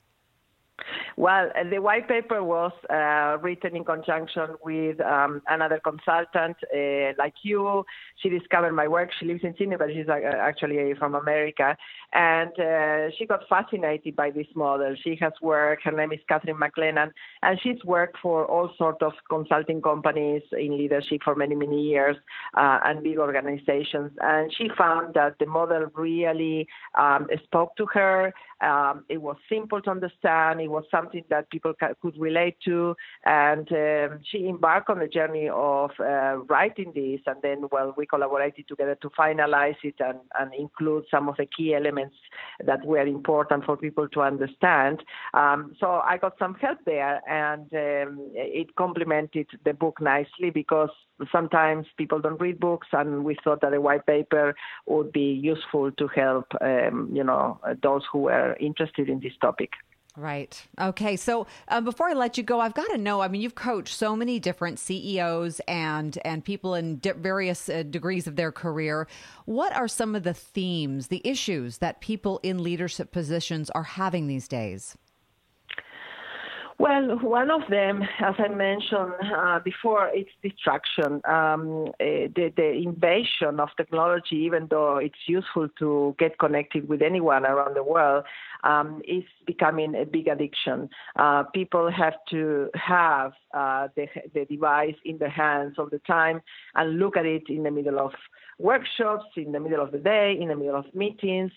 Well, 1.16 1.52
uh, 1.56 1.70
the 1.70 1.80
white 1.80 2.08
paper 2.08 2.44
was 2.44 2.72
uh, 2.90 3.38
written 3.42 3.76
in 3.76 3.84
conjunction 3.84 4.56
with 4.64 5.00
um, 5.02 5.42
another 5.48 5.80
consultant 5.84 6.58
uh, 6.76 7.14
like 7.20 7.36
you. 7.44 7.86
She 8.18 8.30
discovered 8.30 8.74
my 8.74 8.88
work. 8.88 9.12
She 9.20 9.26
lives 9.28 9.44
in 9.44 9.54
Sydney, 9.58 9.76
but 9.76 9.90
she's 9.94 10.10
uh, 10.10 10.20
actually 10.40 10.94
from 10.98 11.14
America. 11.14 11.78
And 12.14 12.52
uh, 12.60 13.12
she 13.18 13.28
got 13.28 13.42
fascinated 13.48 14.16
by 14.16 14.32
this 14.32 14.48
model. 14.56 14.96
She 15.04 15.16
has 15.22 15.34
worked, 15.42 15.84
her 15.84 15.92
name 15.92 16.12
is 16.14 16.20
Catherine 16.28 16.58
McLennan, 16.58 17.12
and 17.44 17.60
she's 17.62 17.84
worked 17.86 18.18
for 18.22 18.46
all 18.46 18.72
sorts 18.78 19.02
of 19.02 19.14
consulting 19.30 19.82
companies 19.82 20.42
in 20.52 20.78
leadership 20.78 21.22
for 21.24 21.36
many, 21.36 21.56
many 21.56 21.82
years 21.82 22.16
uh, 22.56 22.80
and 22.86 23.04
big 23.04 23.20
organizations. 23.20 24.12
And 24.20 24.52
she 24.58 24.70
found 24.78 25.14
that 25.14 25.38
the 25.40 25.46
model 25.46 25.92
really 25.96 26.68
um, 26.98 27.28
spoke 27.44 27.76
to 27.78 27.86
her. 27.94 28.34
Um, 28.62 29.04
it 29.10 29.22
was 29.22 29.36
simple 29.50 29.82
to 29.82 29.92
understand. 29.92 30.62
It 30.62 30.70
was 30.70 30.86
something 30.90 31.03
that 31.30 31.50
people 31.50 31.74
ca- 31.80 31.94
could 32.02 32.18
relate 32.18 32.58
to. 32.66 32.96
And 33.26 33.72
um, 33.72 34.20
she 34.30 34.48
embarked 34.48 34.90
on 34.90 35.00
the 35.00 35.08
journey 35.08 35.50
of 35.50 35.92
uh, 36.00 36.38
writing 36.50 36.92
this. 36.96 37.22
And 37.26 37.42
then, 37.42 37.68
well, 37.72 37.94
we 37.98 38.06
collaborated 38.06 38.68
together 38.68 38.98
to 39.02 39.10
finalize 39.10 39.76
it 39.84 39.96
and, 40.00 40.20
and 40.40 40.54
include 40.54 41.06
some 41.10 41.30
of 41.30 41.38
the 41.38 41.46
key 41.46 41.74
elements 41.76 42.16
that 42.66 42.86
were 42.86 43.06
important 43.06 43.66
for 43.66 43.78
people 43.78 44.08
to 44.10 44.22
understand. 44.22 45.04
Um, 45.34 45.76
so 45.80 46.02
I 46.04 46.18
got 46.18 46.38
some 46.38 46.56
help 46.56 46.80
there, 46.86 47.22
and 47.28 47.68
um, 47.74 48.32
it 48.34 48.76
complemented 48.76 49.48
the 49.66 49.74
book 49.74 50.02
nicely 50.02 50.50
because 50.50 50.90
sometimes 51.32 51.88
people 51.98 52.20
don't 52.20 52.40
read 52.40 52.60
books, 52.60 52.88
and 52.92 53.24
we 53.24 53.38
thought 53.44 53.62
that 53.62 53.74
a 53.74 53.82
white 53.82 54.06
paper 54.06 54.56
would 54.88 55.12
be 55.12 55.32
useful 55.32 55.92
to 55.92 56.08
help, 56.08 56.46
um, 56.62 57.10
you 57.14 57.24
know, 57.24 57.60
those 57.82 58.04
who 58.12 58.20
were 58.20 58.56
interested 58.60 59.10
in 59.10 59.20
this 59.20 59.34
topic. 59.42 59.72
Right. 60.16 60.62
Okay. 60.80 61.16
So 61.16 61.48
uh, 61.68 61.82
before 61.82 62.08
I 62.08 62.14
let 62.14 62.38
you 62.38 62.44
go, 62.44 62.60
I've 62.60 62.76
got 62.76 62.88
to 62.92 63.00
know. 63.00 63.22
I 63.22 63.28
mean, 63.28 63.42
you've 63.42 63.56
coached 63.56 63.96
so 63.96 64.16
many 64.16 64.40
different 64.40 64.78
CEOs 64.78 65.60
and 65.68 66.20
and 66.24 66.46
people 66.46 66.76
in 66.76 66.98
di- 66.98 67.14
various 67.14 67.68
uh, 67.68 67.82
degrees 67.82 68.28
of 68.28 68.36
their 68.36 68.52
career. 68.52 69.08
What 69.46 69.76
are 69.76 69.88
some 69.88 70.14
of 70.14 70.22
the 70.22 70.36
themes, 70.36 71.08
the 71.08 71.22
issues 71.24 71.80
that 71.80 72.00
people 72.00 72.40
in 72.44 72.62
leadership 72.62 73.12
positions 73.12 73.72
are 73.72 73.84
having 73.84 74.28
these 74.28 74.48
days? 74.48 74.96
Well, 76.80 77.18
one 77.22 77.50
of 77.50 77.62
them, 77.70 78.02
as 78.20 78.36
I 78.38 78.48
mentioned 78.50 79.14
uh, 79.36 79.60
before, 79.60 80.10
it's 80.14 80.32
distraction. 80.42 81.22
Um, 81.24 81.88
uh, 82.00 82.28
the, 82.36 82.52
the, 82.56 82.72
invasion 82.72 83.60
of 83.60 83.70
technology, 83.78 84.36
even 84.38 84.68
though 84.70 84.98
it's 84.98 85.28
useful 85.28 85.70
to 85.80 86.16
get 86.18 86.40
connected 86.40 86.90
with 86.90 87.02
anyone 87.02 87.46
around 87.46 87.76
the 87.76 87.84
world, 87.84 88.26
um, 88.64 89.02
is 89.08 89.24
becoming 89.46 89.96
a 89.96 90.06
big 90.06 90.28
addiction. 90.28 90.90
Uh, 91.18 91.44
people 91.54 91.92
have 91.92 92.16
to 92.30 92.70
have 92.76 93.34
uh, 93.54 93.88
the, 93.96 94.08
the 94.34 94.46
device 94.46 94.96
in 95.06 95.18
their 95.18 95.30
hands 95.30 95.76
all 95.78 95.90
the 95.90 96.00
time 96.00 96.42
and 96.76 97.00
look 97.00 97.18
at 97.18 97.26
it 97.26 97.44
in 97.50 97.64
the 97.64 97.72
middle 97.72 98.00
of 98.00 98.12
workshops, 98.60 99.26
in 99.36 99.52
the 99.52 99.60
middle 99.60 99.82
of 99.82 99.92
the 99.92 99.98
day, 99.98 100.38
in 100.40 100.50
the 100.50 100.56
middle 100.56 100.76
of 100.76 100.86
meetings. 100.94 101.52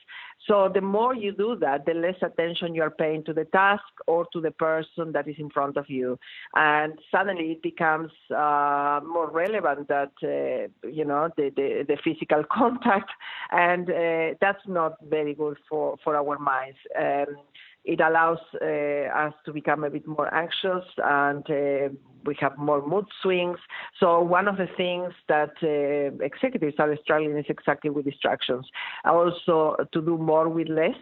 So 0.46 0.70
the 0.72 0.80
more 0.80 1.14
you 1.14 1.32
do 1.32 1.56
that, 1.60 1.86
the 1.86 1.94
less 1.94 2.16
attention 2.22 2.74
you 2.74 2.82
are 2.82 2.90
paying 2.90 3.24
to 3.24 3.32
the 3.32 3.46
task 3.46 3.82
or 4.06 4.26
to 4.32 4.40
the 4.40 4.52
person 4.52 5.12
that 5.12 5.26
is 5.26 5.36
in 5.38 5.50
front 5.50 5.76
of 5.76 5.88
you. 5.88 6.18
And 6.54 6.92
suddenly 7.10 7.52
it 7.52 7.62
becomes 7.62 8.12
uh, 8.30 9.00
more 9.04 9.30
relevant 9.30 9.88
that, 9.88 10.12
uh, 10.22 10.88
you 10.88 11.04
know, 11.04 11.30
the, 11.36 11.50
the, 11.56 11.84
the, 11.88 11.96
physical 12.04 12.44
contact. 12.52 13.10
And 13.50 13.90
uh, 13.90 14.34
that's 14.40 14.62
not 14.68 14.94
very 15.08 15.34
good 15.34 15.56
for, 15.68 15.96
for 16.04 16.16
our 16.16 16.38
minds. 16.38 16.78
Um, 16.98 17.36
it 17.84 18.00
allows 18.00 18.38
uh, 18.60 18.66
us 19.16 19.32
to 19.44 19.52
become 19.52 19.84
a 19.84 19.90
bit 19.90 20.06
more 20.06 20.32
anxious 20.34 20.84
and 20.98 21.48
uh, 21.48 21.88
we 22.24 22.36
have 22.40 22.58
more 22.58 22.84
mood 22.84 23.04
swings. 23.22 23.58
So 24.00 24.20
one 24.20 24.48
of 24.48 24.56
the 24.56 24.66
things 24.76 25.12
that 25.28 25.52
uh, 25.62 26.24
executives 26.24 26.74
are 26.80 26.96
struggling 27.02 27.38
is 27.38 27.46
exactly 27.48 27.90
with 27.90 28.04
distractions. 28.04 28.66
Also 29.04 29.76
to 29.92 30.02
do 30.02 30.18
more 30.18 30.48
with 30.48 30.68
less 30.68 30.96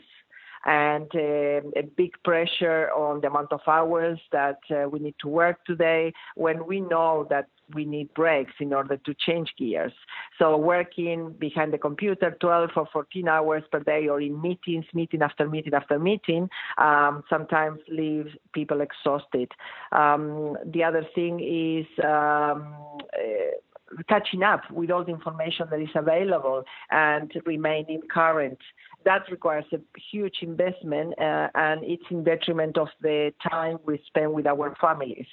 and 0.65 1.11
uh, 1.15 1.79
a 1.79 1.83
big 1.97 2.13
pressure 2.25 2.91
on 2.91 3.21
the 3.21 3.29
amount 3.29 3.53
of 3.53 3.61
hours 3.67 4.19
that 4.33 4.59
uh, 4.71 4.89
we 4.89 4.99
need 4.99 5.15
to 5.21 5.29
work 5.29 5.65
today 5.65 6.13
when 6.37 6.67
we 6.67 6.81
know 6.81 7.27
that 7.31 7.49
we 7.73 7.85
need 7.85 8.13
breaks 8.15 8.53
in 8.61 8.73
order 8.73 8.97
to 8.99 9.15
change 9.15 9.53
gears. 9.59 9.93
So 10.39 10.57
working 10.57 11.35
behind 11.39 11.73
the 11.73 11.79
computer 11.79 12.37
12 12.41 12.71
or 12.77 12.87
14 12.93 13.29
hours 13.29 13.63
per 13.71 13.81
day 13.81 14.09
or 14.09 14.21
in 14.21 14.41
meetings, 14.41 14.85
meeting 14.93 15.23
after 15.23 15.49
meeting 15.49 15.75
after 15.75 15.99
meeting, 15.99 16.49
um, 16.79 17.25
sometimes 17.31 17.81
leaves 17.89 18.31
people 18.53 18.81
exhausted. 18.81 19.51
Um, 19.93 20.57
the 20.67 20.85
other 20.85 21.07
thing 21.15 21.41
is 21.41 21.87
um, 22.05 22.75
uh, 23.15 24.03
catching 24.09 24.43
up 24.43 24.63
with 24.71 24.91
all 24.91 25.05
the 25.05 25.13
information 25.13 25.67
that 25.71 25.81
is 25.81 25.89
available 25.95 26.65
and 26.91 27.33
remaining 27.47 28.01
current 28.13 28.59
that 29.05 29.23
requires 29.31 29.65
a 29.73 29.79
huge 30.11 30.37
investment 30.43 31.15
uh, 31.19 31.49
and 31.55 31.83
it's 31.85 32.05
in 32.11 32.25
detriment 32.25 32.79
of 32.79 32.89
the 33.03 33.33
time 33.51 33.79
we 33.87 34.01
spend 34.07 34.33
with 34.33 34.47
our 34.47 34.75
families. 34.81 35.27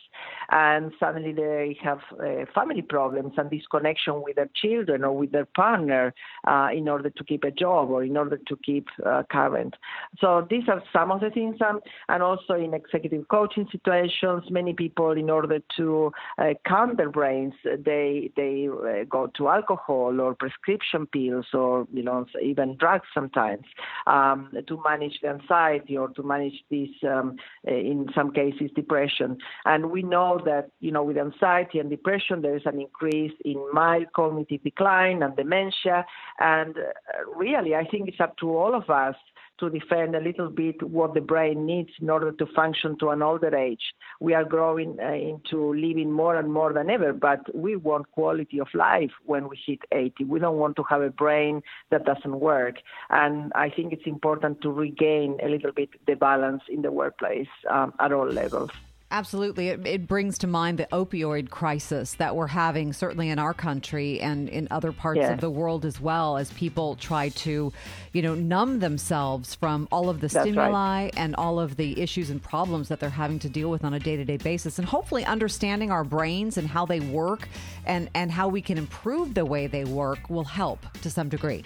And 0.49 0.91
suddenly 0.99 1.34
they 1.34 1.77
have 1.84 1.99
uh, 2.19 2.45
family 2.53 2.81
problems 2.81 3.34
and 3.38 3.49
disconnection 3.49 4.21
with 4.23 4.36
their 4.36 4.49
children 4.55 5.03
or 5.03 5.15
with 5.15 5.31
their 5.31 5.45
partner 5.45 6.13
uh, 6.47 6.69
in 6.73 6.89
order 6.89 7.10
to 7.10 7.23
keep 7.23 7.43
a 7.43 7.51
job 7.51 7.89
or 7.89 8.03
in 8.03 8.17
order 8.17 8.38
to 8.38 8.55
keep 8.57 8.88
uh, 9.05 9.23
current. 9.31 9.75
So 10.19 10.45
these 10.49 10.63
are 10.67 10.84
some 10.91 11.12
of 11.12 11.21
the 11.21 11.29
things. 11.29 11.57
Um, 11.62 11.79
and 12.10 12.21
also 12.21 12.53
in 12.53 12.73
executive 12.73 13.27
coaching 13.29 13.67
situations, 13.71 14.43
many 14.49 14.73
people, 14.73 15.12
in 15.12 15.29
order 15.29 15.60
to 15.77 16.12
uh, 16.38 16.53
calm 16.67 16.95
their 16.97 17.10
brains, 17.10 17.53
they, 17.63 18.31
they 18.36 18.67
uh, 18.67 19.05
go 19.10 19.27
to 19.38 19.49
alcohol 19.49 20.19
or 20.19 20.36
prescription 20.36 21.07
pills 21.07 21.45
or, 21.53 21.88
you 21.93 22.03
know, 22.03 22.25
even 22.41 22.75
drugs 22.77 23.07
sometimes 23.13 23.61
um, 24.08 24.52
to 24.67 24.82
manage 24.84 25.19
the 25.21 25.30
anxiety 25.30 25.97
or 25.97 26.10
to 26.10 26.24
manage 26.24 26.63
this, 26.69 26.89
um, 27.08 27.38
eh, 27.67 27.74
in 27.74 28.08
some 28.15 28.32
cases, 28.32 28.71
depression. 28.76 29.38
And 29.65 29.91
we 29.91 30.04
know 30.04 30.39
that, 30.45 30.71
you 30.80 30.91
know, 30.91 31.04
with 31.04 31.17
anxiety 31.17 31.80
and 31.80 31.89
depression, 31.89 32.41
there 32.41 32.56
is 32.56 32.63
an 32.65 32.80
increase 32.80 33.34
in 33.43 33.63
mild 33.74 34.13
cognitive 34.13 34.63
decline 34.63 35.24
and 35.24 35.36
dementia. 35.36 36.06
And 36.39 36.78
uh, 36.78 37.30
really, 37.36 37.76
I 37.76 37.86
think 37.86 38.08
it's 38.08 38.19
up 38.19 38.38
to 38.38 38.56
all 38.56 38.76
of 38.76 38.89
us 38.89 39.15
to 39.62 39.69
defend 39.69 40.15
a 40.15 40.19
little 40.19 40.50
bit 40.50 40.84
what 40.84 41.13
the 41.13 41.21
brain 41.21 41.65
needs 41.65 41.91
in 42.02 42.10
order 42.10 42.32
to 42.34 42.45
function 42.47 42.97
to 43.00 43.10
an 43.10 43.21
older 43.21 43.56
age. 43.56 43.93
We 44.19 44.34
are 44.34 44.43
growing 44.43 44.97
uh, 45.00 45.13
into 45.13 45.74
living 45.74 46.12
more 46.12 46.36
and 46.36 46.52
more 46.52 46.74
than 46.74 46.89
ever, 46.89 47.13
but 47.13 47.39
we 47.56 47.76
want 47.78 48.12
quality 48.12 48.60
of 48.60 48.67
life 48.74 49.12
when 49.26 49.47
we 49.47 49.58
hit 49.65 49.80
80. 49.91 50.26
We 50.26 50.39
don't 50.39 50.58
want 50.58 50.76
to 50.78 50.84
have 50.89 51.02
a 51.02 51.10
brain 51.10 51.62
that 51.91 52.06
doesn't 52.06 52.39
work. 52.39 52.76
And 53.10 53.54
I 53.56 53.69
think 53.69 53.93
it's 53.93 54.08
important 54.08 54.62
to 54.62 54.69
regain 54.69 55.38
a 55.41 55.47
little 55.47 55.71
bit 55.71 55.89
the 56.06 56.15
balance 56.15 56.63
in 56.67 56.82
the 56.82 56.91
workplace 56.91 57.54
um, 57.69 57.93
at 58.00 58.12
all 58.12 58.28
levels. 58.28 58.71
Absolutely. 59.12 59.67
It, 59.67 59.86
it, 59.86 60.08
brings 60.08 60.38
to 60.38 60.47
mind 60.47 60.80
the 60.80 60.88
opioid 60.93 61.50
crisis 61.50 62.13
that 62.13 62.34
we're 62.34 62.47
having, 62.47 62.93
certainly 62.93 63.30
in 63.30 63.39
our 63.39 63.54
country 63.54 64.21
and 64.21 64.47
in 64.47 64.69
other 64.71 64.93
parts 64.93 65.19
yes. 65.19 65.32
of 65.32 65.41
the 65.41 65.50
world 65.50 65.84
as 65.84 66.00
well, 66.00 66.38
as 66.38 66.50
people 66.54 66.95
try 66.95 67.28
to, 67.30 67.74
you 68.14 68.22
know, 68.22 68.34
numb 68.34 68.80
themselves 68.80 69.53
from 69.53 69.89
all 69.91 70.09
of 70.09 70.22
the 70.22 70.28
That's 70.28 70.45
stimuli 70.45 71.03
right. 71.03 71.14
and 71.18 71.36
all 71.36 71.59
of 71.59 71.76
the 71.76 71.99
issues 71.99 72.30
and 72.30 72.41
problems 72.41 72.88
that 72.88 73.01
they're 73.01 73.09
having 73.09 73.38
to 73.39 73.49
deal 73.49 73.70
with 73.70 73.84
on 73.84 73.93
a 73.93 73.99
day 73.99 74.16
to 74.16 74.24
day 74.24 74.38
basis. 74.38 74.80
And 74.80 74.88
hopefully 74.88 75.26
understanding 75.26 75.91
our 75.91 76.05
brains 76.05 76.57
and 76.57 76.66
how 76.66 76.86
they 76.86 77.01
work 77.01 77.49
and, 77.86 78.09
and 78.16 78.32
how 78.32 78.47
we 78.47 78.62
can 78.62 78.78
improve 78.78 79.34
the 79.34 79.45
way 79.45 79.68
they 79.68 79.84
work 79.84 80.30
will 80.30 80.45
help 80.45 80.80
to 81.01 81.09
some 81.09 81.28
degree. 81.28 81.66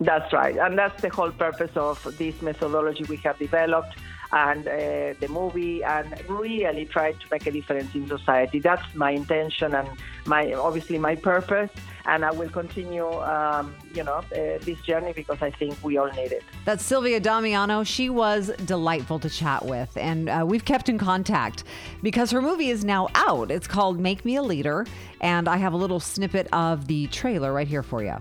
That's 0.00 0.32
right. 0.32 0.56
And 0.56 0.76
that's 0.76 1.00
the 1.00 1.08
whole 1.08 1.30
purpose 1.30 1.70
of 1.76 2.02
this 2.18 2.42
methodology 2.42 3.04
we 3.04 3.16
have 3.18 3.38
developed 3.38 3.96
and 4.32 4.66
uh, 4.66 5.14
the 5.20 5.28
movie 5.28 5.84
and 5.84 6.06
really 6.28 6.84
try 6.86 7.12
to 7.12 7.26
make 7.30 7.46
a 7.46 7.50
difference 7.50 7.94
in 7.94 8.08
society. 8.08 8.60
That's 8.60 8.94
my 8.94 9.10
intention 9.10 9.74
and 9.74 9.88
my 10.26 10.52
obviously 10.54 10.98
my 10.98 11.16
purpose. 11.16 11.70
And 12.04 12.24
I 12.24 12.32
will 12.32 12.48
continue, 12.48 13.08
um, 13.20 13.76
you 13.94 14.02
know, 14.02 14.14
uh, 14.14 14.58
this 14.62 14.80
journey 14.80 15.12
because 15.12 15.40
I 15.40 15.50
think 15.50 15.76
we 15.84 15.98
all 15.98 16.10
need 16.10 16.32
it. 16.32 16.42
That's 16.64 16.84
Silvia 16.84 17.20
Damiano. 17.20 17.84
She 17.84 18.10
was 18.10 18.50
delightful 18.64 19.20
to 19.20 19.30
chat 19.30 19.64
with, 19.64 19.96
and 19.96 20.28
uh, 20.28 20.44
we've 20.44 20.64
kept 20.64 20.88
in 20.88 20.98
contact 20.98 21.62
because 22.02 22.32
her 22.32 22.42
movie 22.42 22.70
is 22.70 22.84
now 22.84 23.06
out. 23.14 23.52
It's 23.52 23.68
called 23.68 24.00
Make 24.00 24.24
Me 24.24 24.34
a 24.34 24.42
Leader, 24.42 24.84
and 25.20 25.48
I 25.48 25.58
have 25.58 25.74
a 25.74 25.76
little 25.76 26.00
snippet 26.00 26.48
of 26.52 26.88
the 26.88 27.06
trailer 27.08 27.52
right 27.52 27.68
here 27.68 27.84
for 27.84 28.02
you. 28.02 28.16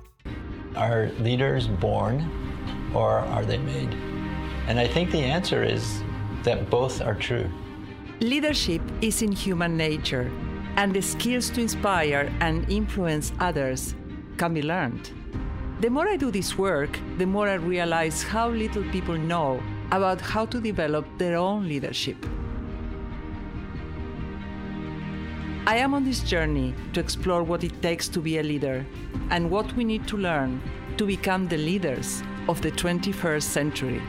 Are 0.76 1.10
leaders 1.20 1.68
born, 1.68 2.92
or 2.94 3.20
are 3.20 3.46
they 3.46 3.58
made? 3.58 4.11
And 4.72 4.80
I 4.80 4.88
think 4.88 5.12
the 5.12 5.20
answer 5.20 5.66
is 5.66 6.02
that 6.44 6.70
both 6.70 7.02
are 7.02 7.16
true. 7.16 7.50
Leadership 8.22 8.82
is 9.02 9.22
in 9.22 9.34
human 9.34 9.76
nature, 9.76 10.32
and 10.78 10.94
the 10.94 11.02
skills 11.02 11.50
to 11.50 11.60
inspire 11.60 12.32
and 12.40 12.64
influence 12.70 13.34
others 13.42 13.96
can 14.38 14.54
be 14.54 14.62
learned. 14.62 15.12
The 15.82 15.90
more 15.90 16.08
I 16.08 16.16
do 16.16 16.32
this 16.32 16.58
work, 16.58 16.98
the 17.18 17.26
more 17.26 17.50
I 17.50 17.56
realize 17.56 18.24
how 18.24 18.48
little 18.48 18.86
people 18.94 19.18
know 19.18 19.62
about 19.92 20.22
how 20.22 20.46
to 20.46 20.62
develop 20.62 21.06
their 21.18 21.36
own 21.36 21.68
leadership. 21.68 22.26
I 25.68 25.76
am 25.76 25.94
on 25.94 26.06
this 26.06 26.22
journey 26.22 26.74
to 26.94 27.02
explore 27.02 27.44
what 27.44 27.66
it 27.66 27.82
takes 27.82 28.08
to 28.08 28.22
be 28.22 28.38
a 28.38 28.44
leader 28.44 28.86
and 29.32 29.52
what 29.52 29.76
we 29.76 29.84
need 29.84 30.08
to 30.08 30.16
learn 30.16 30.62
to 30.96 31.06
become 31.06 31.50
the 31.50 31.58
leaders 31.58 32.24
of 32.48 32.62
the 32.62 32.72
21st 32.72 33.44
century. 33.44 34.02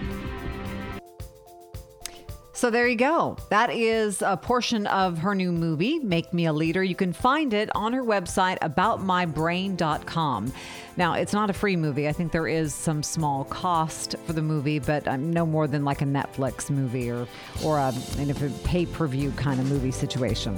So 2.62 2.70
there 2.70 2.86
you 2.86 2.94
go. 2.94 3.36
That 3.48 3.72
is 3.72 4.22
a 4.22 4.36
portion 4.36 4.86
of 4.86 5.18
her 5.18 5.34
new 5.34 5.50
movie, 5.50 5.98
Make 5.98 6.32
Me 6.32 6.46
a 6.46 6.52
Leader. 6.52 6.84
You 6.84 6.94
can 6.94 7.12
find 7.12 7.52
it 7.52 7.74
on 7.74 7.92
her 7.92 8.04
website, 8.04 8.60
aboutmybrain.com. 8.60 10.52
Now, 10.96 11.14
it's 11.14 11.32
not 11.32 11.48
a 11.48 11.52
free 11.54 11.76
movie. 11.76 12.06
I 12.06 12.12
think 12.12 12.32
there 12.32 12.46
is 12.46 12.74
some 12.74 13.02
small 13.02 13.44
cost 13.44 14.14
for 14.26 14.34
the 14.34 14.42
movie, 14.42 14.78
but 14.78 15.08
um, 15.08 15.32
no 15.32 15.46
more 15.46 15.66
than 15.66 15.84
like 15.84 16.02
a 16.02 16.04
Netflix 16.04 16.68
movie 16.68 17.10
or, 17.10 17.26
or 17.64 17.78
a, 17.78 17.94
a 18.18 18.50
pay 18.64 18.84
per 18.84 19.06
view 19.06 19.30
kind 19.32 19.58
of 19.58 19.70
movie 19.70 19.90
situation. 19.90 20.56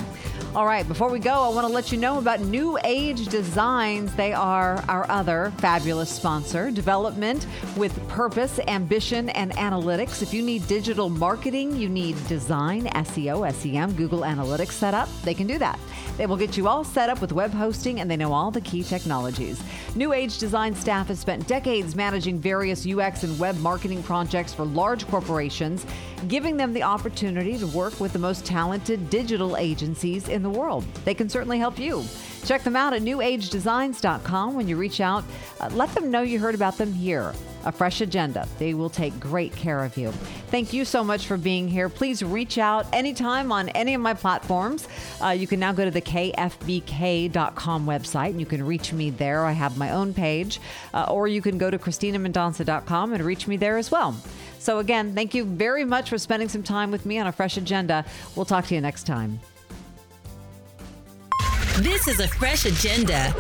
All 0.57 0.66
right, 0.66 0.87
before 0.87 1.09
we 1.09 1.20
go, 1.20 1.32
I 1.32 1.49
want 1.49 1.66
to 1.66 1.72
let 1.72 1.93
you 1.93 1.99
know 1.99 2.18
about 2.18 2.41
New 2.41 2.78
Age 2.82 3.26
Designs. 3.26 4.14
They 4.16 4.32
are 4.32 4.85
our 4.89 5.09
other 5.09 5.53
fabulous 5.59 6.11
sponsor, 6.11 6.70
development 6.70 7.47
with 7.76 7.97
purpose, 8.09 8.59
ambition, 8.66 9.28
and 9.30 9.53
analytics. 9.53 10.20
If 10.20 10.35
you 10.35 10.43
need 10.43 10.66
digital 10.66 11.09
marketing, 11.09 11.76
you 11.76 11.89
need 11.89 12.16
design, 12.26 12.87
SEO, 12.87 13.53
SEM, 13.53 13.93
Google 13.95 14.20
Analytics 14.20 14.72
set 14.72 14.95
up, 14.95 15.09
they 15.22 15.35
can 15.35 15.47
do 15.47 15.59
that. 15.59 15.78
They 16.16 16.26
will 16.26 16.37
get 16.37 16.57
you 16.57 16.68
all 16.68 16.85
set 16.85 17.09
up 17.09 17.20
with 17.20 17.32
web 17.32 17.53
hosting 17.53 18.01
and 18.01 18.11
they 18.11 18.16
know 18.16 18.32
all 18.32 18.51
the 18.51 18.61
key 18.61 18.85
technologies. 18.85 19.61
New 19.97 20.12
Age 20.12 20.23
Design 20.24 20.74
staff 20.74 21.08
has 21.08 21.20
spent 21.20 21.46
decades 21.46 21.94
managing 21.94 22.40
various 22.40 22.86
UX 22.86 23.24
and 23.24 23.38
web 23.38 23.58
marketing 23.58 24.02
projects 24.02 24.54
for 24.54 24.64
large 24.64 25.06
corporations, 25.08 25.84
giving 26.28 26.56
them 26.56 26.72
the 26.72 26.82
opportunity 26.82 27.58
to 27.58 27.66
work 27.66 28.00
with 28.00 28.14
the 28.14 28.18
most 28.18 28.46
talented 28.46 29.10
digital 29.10 29.58
agencies 29.58 30.28
in 30.28 30.42
the 30.42 30.48
world. 30.48 30.82
They 31.04 31.12
can 31.12 31.28
certainly 31.28 31.58
help 31.58 31.78
you. 31.78 32.04
Check 32.45 32.62
them 32.62 32.76
out 32.76 32.92
at 32.92 33.03
newagedesigns.com. 33.03 34.55
When 34.55 34.68
you 34.68 34.76
reach 34.76 35.01
out, 35.01 35.24
uh, 35.61 35.70
let 35.72 35.95
them 35.95 36.11
know 36.11 36.22
you 36.22 36.38
heard 36.38 36.55
about 36.55 36.76
them 36.76 36.92
here. 36.92 37.32
A 37.64 37.72
fresh 37.72 38.03
agenda. 38.03 38.47
They 38.59 38.74
will 38.74 38.90
take 38.90 39.18
great 39.18 39.57
care 39.57 39.82
of 39.84 39.97
you. 39.97 40.11
Thank 40.51 40.74
you 40.74 40.84
so 40.84 41.03
much 41.03 41.26
for 41.26 41.38
being 41.38 41.66
here. 41.66 41.88
Please 41.88 42.22
reach 42.22 42.59
out 42.59 42.86
anytime 42.92 43.51
on 43.51 43.70
any 43.70 43.95
of 43.95 44.03
my 44.03 44.12
platforms. 44.12 44.86
Uh, 45.22 45.30
you 45.30 45.47
can 45.47 45.59
now 45.59 45.72
go 45.72 45.86
to 45.86 45.90
the 45.90 46.03
kfbk.com 46.03 47.86
website 47.86 48.30
and 48.30 48.40
you 48.40 48.45
can 48.45 48.66
reach 48.66 48.92
me 48.92 49.09
there. 49.09 49.47
I 49.47 49.53
have 49.53 49.78
my 49.78 49.92
own 49.92 50.12
page. 50.12 50.61
Uh, 50.92 51.07
or 51.09 51.26
you 51.26 51.40
can 51.40 51.57
go 51.57 51.70
to 51.70 51.78
christinamendonca.com 51.78 53.14
and 53.14 53.24
reach 53.24 53.47
me 53.47 53.57
there 53.57 53.78
as 53.78 53.90
well. 53.90 54.14
So, 54.59 54.78
again, 54.78 55.14
thank 55.14 55.34
you 55.34 55.45
very 55.45 55.84
much 55.84 56.11
for 56.11 56.18
spending 56.18 56.49
some 56.49 56.62
time 56.62 56.90
with 56.90 57.07
me 57.07 57.18
on 57.18 57.26
a 57.26 57.32
fresh 57.32 57.57
agenda. 57.57 58.05
We'll 58.36 58.47
talk 58.47 58.66
to 58.66 58.74
you 58.74 58.80
next 58.82 59.05
time. 59.05 59.40
This 61.78 62.06
is 62.06 62.20
a 62.20 62.28
fresh 62.28 62.66
agenda, 62.66 63.34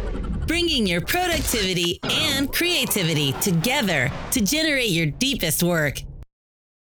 bringing 0.48 0.88
your 0.88 1.00
productivity 1.00 2.00
and 2.02 2.52
creativity 2.52 3.30
together 3.34 4.10
to 4.32 4.40
generate 4.40 4.90
your 4.90 5.06
deepest 5.06 5.62
work. 5.62 6.00